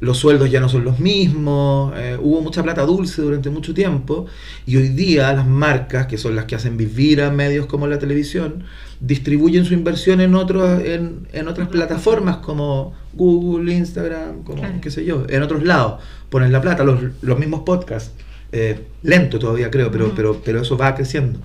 [0.00, 4.26] los sueldos ya no son los mismos, eh, hubo mucha plata dulce durante mucho tiempo
[4.66, 7.98] y hoy día las marcas, que son las que hacen vivir a medios como la
[7.98, 8.64] televisión,
[9.00, 14.74] distribuyen su inversión en, otros en, en otras plataformas como Google, Instagram, como Claro.
[14.82, 18.12] qué sé yo, en otros lados, ponen la plata, los, los mismos podcasts.
[18.52, 21.40] Eh, lento todavía creo, pero, pero, pero eso va creciendo.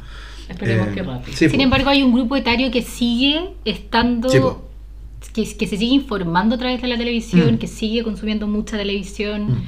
[0.49, 1.33] Esperemos Eh, que rápido.
[1.35, 1.63] sí, Sin po.
[1.63, 4.67] embargo, hay un grupo etario que sigue estando, Sí, po.
[5.33, 7.57] Que, que se sigue informando a través de la televisión, Mm.
[7.57, 9.45] que sigue consumiendo mucha televisión.
[9.51, 9.63] Mm.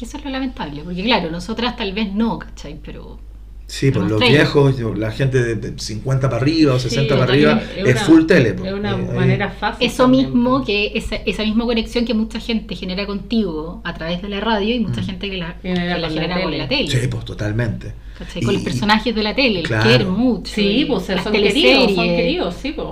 [0.00, 2.78] Y eso es lo lamentable, porque claro, nosotras tal vez no, ¿cachai?
[2.82, 3.18] Pero
[3.66, 4.36] Sí, pues Los los 30.
[4.42, 8.24] viejos, la gente de, de 50 para arriba o 60 para arriba, es, una- full
[8.26, 8.54] tele.
[8.54, 8.66] pues.
[8.72, 9.86] Es una Eh, manera fácil.
[9.86, 10.66] eso también, mismo, pues.
[10.66, 14.74] que esa, esa misma conexión que mucha gente genera contigo a través de la radio
[14.74, 15.04] y mucha Mm.
[15.04, 16.58] gente que la, Genera que la con la genera con tele.
[16.58, 16.88] la tele.
[16.90, 17.92] Sí, pues totalmente.
[18.20, 18.42] ¿Cachai?
[18.42, 19.82] Y- Con los personajes de la tele, Claro.
[19.82, 20.54] el quieren mucho.
[20.54, 22.86] Sí, y pues las son queridos, son queridos, sí, pues.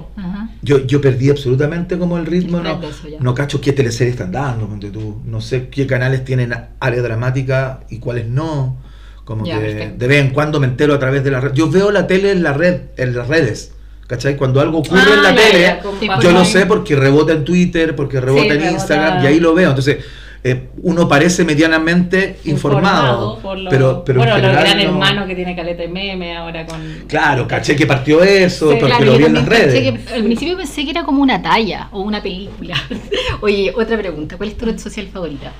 [0.62, 2.80] Yo, yo perdí absolutamente como el ritmo, no,
[3.20, 5.20] no cacho qué teleseries están dando, ponte tú.
[5.24, 8.76] no sé qué canales tienen área dramática y cuáles no.
[9.24, 9.98] Como Ya, que perfecto.
[9.98, 11.52] de vez en cuando me entero a través de la red.
[11.52, 13.72] Yo veo la tele en la red, en las redes.
[14.06, 14.36] ¿Cachai?
[14.38, 16.32] Cuando algo ocurre Ah, en la ya, tele, ya, yo pantalla.
[16.32, 19.68] lo sé porque rebota en Twitter, porque rebota en rebota- Instagram y ahí lo veo.
[19.68, 19.98] Entonces,
[20.44, 23.38] eh, uno parece medianamente informado.
[23.40, 25.88] por lo- pero, pero en bueno, general lo gran no- hermano que tiene caleta de
[25.88, 26.80] meme ahora con.
[27.08, 29.74] Claro, caché que partió eso, Sí, porque Claro, lo vi en las redes.
[30.06, 32.76] que, al principio pensé que era como una talla o una película.
[33.40, 34.36] Oye, otra pregunta.
[34.36, 35.52] ¿Cuál es tu red social favorita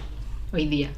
[0.52, 0.90] hoy día?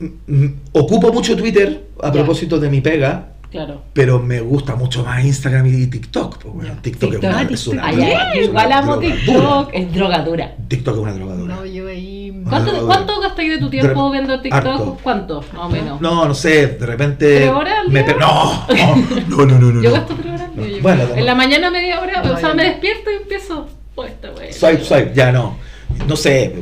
[0.00, 3.82] Mm, Ocupo mucho Twitter a propósito de mi pega, Claro.
[3.92, 6.38] pero me gusta mucho más Instagram y TikTok.
[6.42, 6.76] pues, bueno.
[6.82, 7.24] TikTok, TikTok.
[7.24, 7.86] es una, es una.
[7.86, 9.14] Ay, igual una amo drogadura.
[9.24, 10.54] TikTok, es drogadura.
[10.66, 11.54] TikTok es una drogadura.
[11.54, 12.42] No, yo ahí.
[12.48, 12.94] ¿Cuánto, drogadura.
[12.96, 14.64] ¿Cuánto gastáis de tu tiempo viendo TikTok?
[14.66, 14.98] harto.
[15.04, 15.44] ¿Cuánto?
[15.52, 16.00] Más o menos.
[16.00, 17.36] No, no sé, de repente.
[17.36, 18.16] ¿Tres horas al me día?
[18.18, 18.66] no,
[19.28, 19.82] no, no, no, no.
[19.82, 19.94] Yo no.
[19.96, 20.48] gasto tres horas.
[20.48, 22.68] al día, yo Bueno, en la mañana media hora, No, o sea, me no.
[22.70, 23.68] despierto y empiezo.
[23.94, 24.52] Oh, esta wea.
[24.52, 25.56] Swipe, swipe, ya no.
[26.08, 26.52] No sé,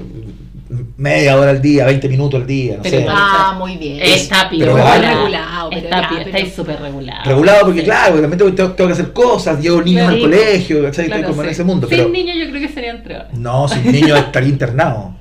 [1.03, 3.07] media hora al día, 20 minutos al día, no Pero sé.
[3.11, 3.99] Ah, muy bien.
[4.01, 7.25] Está Pero regulado, pero Está pero- Estáis súper regulado.
[7.25, 10.15] Regulado porque, claro, de repente tengo, tengo que hacer cosas, llevo niños Claro.
[10.17, 11.07] al colegio, ¿cachai?
[11.07, 11.53] Claro, Estoy como en sí.
[11.55, 11.89] ese mundo.
[11.89, 13.33] Sin Pero, niños yo creo que serían tres horas.
[13.35, 15.15] no, sin niños estaría internado.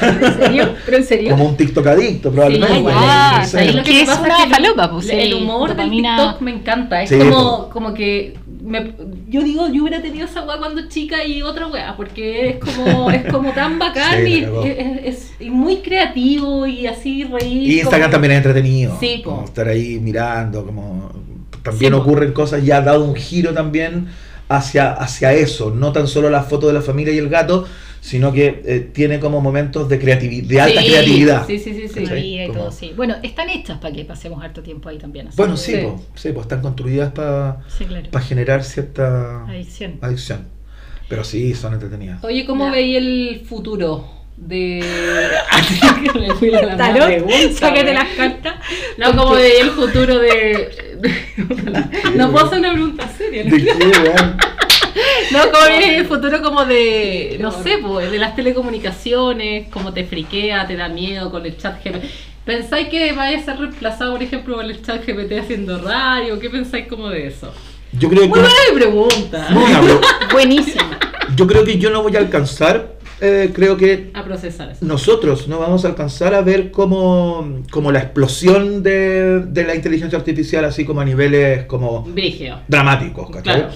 [0.00, 0.74] ¿En serio?
[0.84, 1.30] ¿Pero en serio?
[1.30, 2.74] Como un TikTok adicto, probablemente.
[2.74, 2.94] Sí, igual.
[3.40, 3.72] no sé.
[3.72, 6.50] lo que es pasa una que falopa, pues, el, el humor dopamina- del TikTok me
[6.52, 7.02] encanta.
[7.02, 8.94] Es Sí, como, como que me-
[9.28, 13.10] yo digo, yo hubiera tenido esa weá cuando chica y otra weá, porque es como,
[13.10, 17.62] es como tan bacán Sí, y es, es- y muy creativo y así reír.
[17.70, 18.96] Y Instagram como- también es entretenido.
[18.98, 19.30] Sí, po.
[19.32, 21.10] como estar ahí mirando, como
[21.62, 22.02] también Sí, po.
[22.02, 24.08] ocurren cosas y ha dado un giro también
[24.48, 27.66] hacia, hacia eso, no tan solo la foto de la familia y el gato,
[28.04, 31.46] sino que eh, tiene como momentos de creatividad, de alta Sí, creatividad.
[31.46, 31.88] Sí, sí, sí.
[31.88, 32.38] sí.
[32.48, 32.70] Como- todo.
[32.96, 35.28] Bueno, están hechas para que pasemos harto tiempo ahí también.
[35.28, 35.74] así Bueno, sí,
[36.14, 36.32] Sí.
[36.32, 38.06] po, están construidas para Sí, claro.
[38.20, 39.96] generar cierta Adicción.
[40.02, 40.48] adicción.
[41.08, 42.22] Pero sí, son entretenidas.
[42.24, 42.72] Oye, ¿cómo Ya.
[42.72, 44.84] veis el futuro de...
[46.14, 48.54] Me fui a la pregunta, sácate las cartas.
[48.98, 50.68] No, ¿cómo veis el futuro de...
[52.16, 53.44] No puedo hacer una pregunta seria.
[53.44, 53.50] ¿no?
[53.50, 53.72] ¿De qué?
[55.32, 59.68] No, ¿cómo veis el futuro como de, no sé, pues, de las telecomunicaciones?
[59.70, 62.04] ¿Cómo te friquea, te da miedo con el chat GPT?
[62.44, 66.38] ¿Pensáis que vaya a ser reemplazado, por ejemplo, por el chat GPT haciendo radio?
[66.38, 67.52] ¿Qué pensáis como de eso?
[67.92, 69.48] Yo creo que Muy buena mi pregunta.
[70.32, 70.84] Buenísimo.
[71.36, 74.84] yo creo que yo no voy a alcanzar, eh, creo que A procesar eso.
[74.84, 80.18] nosotros no vamos a alcanzar a ver como, como la explosión de, de la inteligencia
[80.18, 82.58] artificial, así como a niveles como Brigio.
[82.68, 83.60] dramáticos, ¿cachai?
[83.60, 83.74] Claro.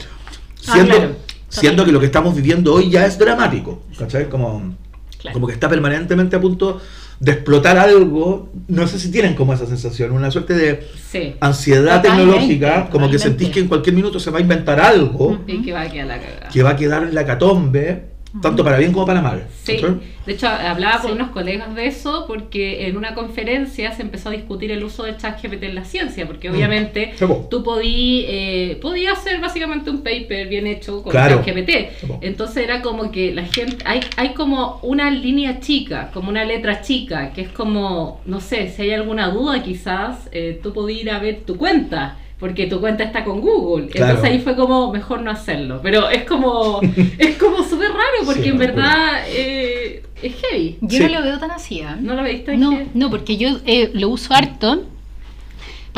[0.73, 1.17] Siendo, Ah, claro.
[1.49, 4.29] siendo que lo que estamos viviendo hoy ya es dramático, ¿cachai?
[4.29, 4.75] Como,
[5.19, 5.35] Claro.
[5.35, 6.81] como que está permanentemente a punto
[7.21, 11.35] de explotar algo, no sé si tienen como esa sensación, una suerte de Sí.
[11.41, 15.41] ansiedad Totalmente, tecnológica, como que sentís que en cualquier minuto se va a inventar algo
[15.49, 16.49] Y que va a quedar la cagada.
[16.49, 18.05] que va a quedar en la catombe,
[18.43, 19.47] tanto para bien como para mal.
[19.63, 19.79] Sí,
[20.27, 21.17] de hecho hablaba con Sí.
[21.17, 25.17] unos colegas de eso porque en una conferencia se empezó a discutir el uso del
[25.17, 26.55] chat GPT en la ciencia, porque Mm.
[26.55, 27.47] obviamente po.
[27.51, 31.37] tú podías eh, podías hacer básicamente un paper bien hecho con Claro.
[31.37, 31.91] chat GPT.
[32.01, 32.19] Sí, po.
[32.23, 36.83] Entonces era como que la gente, hay, hay como una línea chica, como una letra
[36.83, 41.11] chica, que es como, no sé, si hay alguna duda quizás, eh, tú podías ir
[41.11, 42.17] a ver tu cuenta.
[42.39, 43.89] Porque tu cuenta está con Google.
[43.89, 44.13] Claro.
[44.13, 45.81] Entonces ahí fue como, mejor no hacerlo.
[45.83, 46.81] Pero es como,
[47.19, 50.79] es como súper raro porque Sí, en verdad eh, es heavy.
[50.81, 51.03] Yo Sí.
[51.05, 51.81] no lo veo tan así.
[51.81, 51.97] ¿ah?
[52.01, 52.91] ¿No lo veis tan No, heavy?
[52.95, 54.85] no, porque yo eh, lo uso harto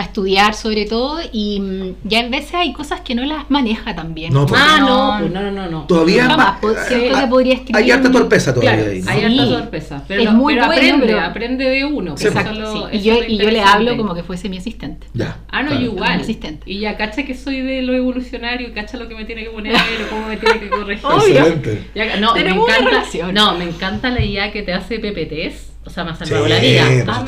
[0.03, 4.15] estudiar sobre todo y mm, ya a veces hay cosas que no las maneja tan
[4.15, 4.33] bien.
[4.33, 4.61] No, pues.
[4.65, 4.87] Ah, No.
[5.15, 5.87] no, pues no, no, no, no.
[5.87, 9.03] Todavía Jamás, ma- pues, siento ah, que podría escribir Hay harta torpeza todavía Claro, ahí.
[9.07, 9.25] hay Sí.
[9.41, 10.05] harta sorpresa.
[10.09, 12.17] Pero, Es no- muy pero bueno, aprende, pero- aprende de uno.
[12.17, 15.07] Sí, lo- Sí, y yo, y yo le hablo como que fuese mi asistente.
[15.15, 15.39] Ya.
[15.51, 15.83] Ah, no, claro.
[15.85, 16.11] yo igual.
[16.11, 16.71] Como asistente.
[16.71, 19.75] Y ya cacha que soy de lo evolucionario, cacha lo que me tiene que poner
[19.77, 21.05] o cómo me tiene que corregir.
[21.07, 21.39] Obvio.
[21.39, 21.85] Excelente.
[21.95, 23.35] Ya- no, me una encanta, relación.
[23.35, 25.70] no, me encanta la IA que te hace PPTs.
[25.85, 27.05] O sea, me ha salvado Sí, la vida.
[27.09, 27.25] Ah.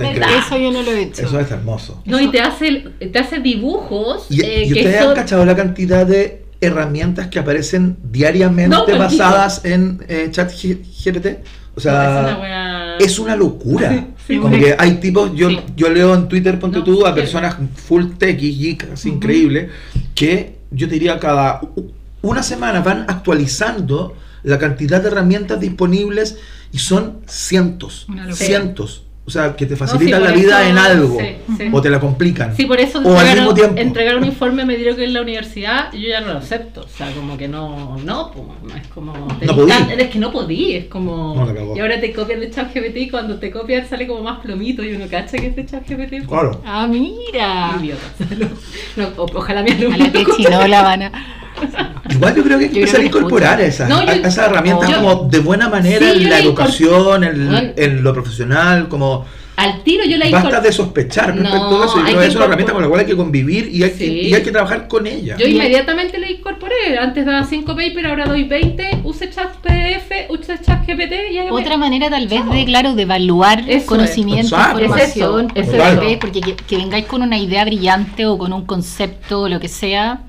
[0.47, 1.23] Eso yo no lo he hecho.
[1.23, 2.03] Eso es hermoso.
[2.05, 5.45] No, y te hace, te hace dibujos ¿Y, eh, y que ustedes son- han cachado
[5.47, 11.39] la cantidad de herramientas que aparecen diariamente No, basadas en eh, chat GPT?
[11.75, 13.89] O sea, es una wea- es una locura.
[13.91, 15.61] Sí, sí, Como que hay tipos, yo, Sí.
[15.75, 19.71] yo leo en Twitter, ponte No, tú, a personas full tech y geek, así increíble,
[20.15, 21.61] que yo te diría cada
[22.21, 26.37] una semana van actualizando la cantidad de herramientas disponibles
[26.73, 29.05] y son cientos, cientos.
[29.25, 31.69] O sea, que te No, sí, facilitan la vida eso- en algo sí, sí.
[31.73, 32.57] o te la complican.
[32.57, 33.81] Sí, por eso o al mismo tiempo.
[33.81, 36.81] entregar un informe me dieron que en la universidad yo ya no lo acepto.
[36.81, 39.13] O sea, como que no, no, pues, no es como...
[39.41, 39.71] No podí.
[39.97, 41.37] es que no podí, es como...
[41.37, 44.83] No, y ahora te copian de ChatGPT y cuando te copian sale como más plomito
[44.83, 46.27] y uno cacha que es de ChatGPT.
[46.27, 46.61] Claro.
[46.67, 47.77] Ah, mira.
[47.81, 48.03] Idiota.
[48.97, 50.51] No, ojalá mi alumno A la que escuche.
[50.51, 51.13] no la van a.
[52.11, 54.39] Igual yo creo que hay que empezar a que incorporar esas, No, yo- a- esas
[54.51, 58.89] herramientas yo- como de buena manera Sí, en la la educación, en, en lo profesional,
[58.89, 59.25] como
[59.57, 61.95] Al tiro yo la basta incorpor- de sospechar respecto No, a eso.
[61.97, 63.83] Yo hay creo que que es una herramienta con la cual hay que convivir y
[63.83, 64.21] hay, que, Sí.
[64.29, 65.37] y hay que trabajar con ella.
[65.39, 66.99] Yo inmediatamente le incorporé.
[66.99, 69.01] Antes daba 5 papers, ahora doy 20.
[69.05, 73.61] Use chat PDF, use chat GPT y Otra manera tal vez de, claro, de evaluar
[73.61, 73.85] Eso es.
[73.85, 76.01] conocimiento, Es eso, es eso.
[76.01, 79.61] vez, porque que, que vengáis con una idea brillante o con un concepto o lo
[79.61, 80.23] que sea,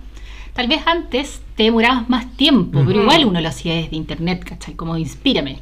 [0.53, 3.01] tal vez antes te demorabas más tiempo, pero Ujú.
[3.01, 4.75] igual uno lo hacía desde internet, ¿cachai?
[4.75, 5.59] Como inspírame.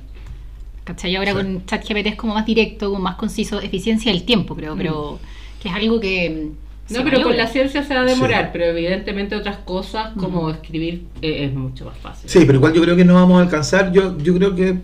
[0.84, 1.16] ¿Cachai?
[1.16, 1.38] Ahora Sí.
[1.38, 5.20] con ChatGPT es como más directo, como más conciso, eficiencia del tiempo, creo, pero
[5.62, 6.50] que es algo que...
[6.90, 8.50] No, pero con la ciencia se va a demorar, Sí.
[8.52, 12.30] pero evidentemente otras cosas como escribir eh, es mucho más fácil.
[12.30, 13.94] Sí, pero igual yo creo que no vamos a alcanzar.
[13.94, 14.76] Yo, yo creo que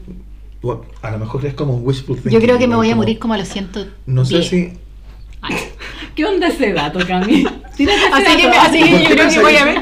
[0.62, 2.32] bueno, a lo mejor es como un wishful thinking.
[2.32, 3.88] Yo creo que me voy a como- morir como a los 110.
[4.06, 4.72] No sé si.
[5.42, 5.56] Ay.
[6.16, 7.46] ¿Qué onda ese dato, Cami?
[7.74, 9.82] Así que, así que ¿Por yo creo que voy a ver.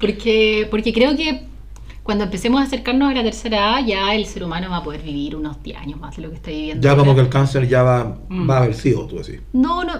[0.00, 1.44] Porque, porque creo que
[2.02, 5.02] cuando empecemos a acercarnos a la tercera edad, ya el ser humano va a poder
[5.02, 6.82] vivir unos 10 años más de lo que está viviendo.
[6.86, 7.14] Ya como ahora.
[7.14, 8.48] que el cáncer ya va, Mm.
[8.48, 9.40] va a haber sido, tú decís.
[9.52, 9.94] No, no.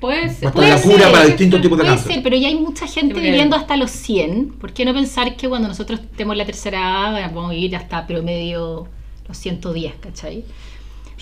[0.00, 0.44] Puede ser.
[0.46, 2.12] Va a puede la cura ser, para puede distintos tipos de Puede cáncer.
[2.14, 4.50] ser, pero ya hay mucha gente viviendo hasta los 100.
[4.60, 6.78] ¿Por qué no pensar que cuando nosotros estemos la tercera
[7.12, 8.86] edad vamos a vivir hasta promedio
[9.26, 10.44] los 110, ¿cachai?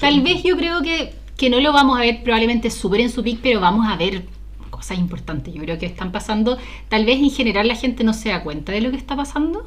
[0.01, 3.23] Tal vez yo creo que, que no lo vamos a ver probablemente súper en su
[3.23, 4.25] pic, pero vamos a ver
[4.85, 5.55] cosas importantes.
[5.55, 6.59] Yo creo que están pasando.
[6.89, 9.67] Tal vez en general la gente no se da cuenta de lo que está pasando,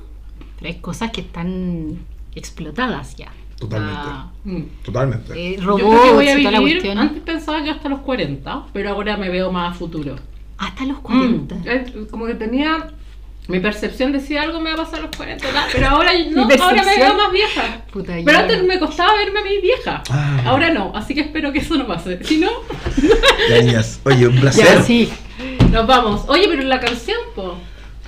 [0.59, 1.97] pero hay cosas que están
[2.35, 3.31] explotadas ya.
[3.57, 3.99] Totalmente.
[4.03, 4.61] Ah, Mm.
[4.83, 5.33] Totalmente.
[5.33, 6.99] eh, Yo robots creo que voy a vivir, cuestión.
[6.99, 10.15] antes pensaba que hasta los 40, pero ahora me veo más a futuro.
[10.59, 11.55] Hasta los 40.
[11.55, 12.87] Mm, es como que tenía.
[13.47, 16.43] Mi percepción decía algo me va a pasar a los 40, tal, pero ahora no,
[16.61, 17.81] ahora me veo más vieja.
[17.91, 18.39] Puta, Pero ya.
[18.39, 20.03] antes me costaba verme a mí vieja.
[20.09, 20.41] Ah.
[20.45, 22.21] Ahora no, así que espero que eso no pase.
[22.25, 22.49] Si no,
[23.49, 24.01] Ya, niñas.
[24.03, 24.65] Oye, un placer.
[24.65, 25.09] Ya, sí.
[25.71, 26.25] nos vamos.
[26.27, 27.55] Oye, pero la canción, po.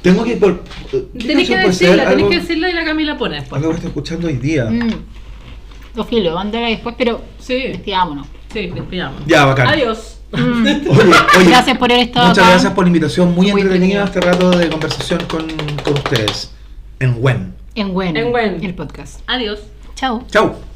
[0.02, 0.62] Tengo que ir por.
[0.92, 3.60] ¿qué Tenés que decirla, tenés que decirla y la Camila pone después.
[3.60, 4.66] algo que estoy escuchando hoy día.
[4.66, 5.06] Mm.
[5.98, 8.28] O filo, mándala después, pero Sí, despidámonos.
[8.52, 9.22] sí, despidamos.
[9.26, 9.68] Ya, bacán.
[9.68, 10.19] Adiós.
[10.32, 10.82] Oye,
[11.38, 12.52] oye, Gracias por haber estado Muchas acá.
[12.52, 13.34] gracias por la invitación.
[13.36, 15.48] Muy, Muy entretenido este rato de conversación con,
[15.84, 16.52] con ustedes.
[17.00, 17.54] En WEN.
[17.76, 18.64] En Gwen, En Gwen.
[18.64, 19.22] el podcast.
[19.28, 19.60] Adiós.
[19.96, 20.24] Chao.
[20.30, 20.69] Chau.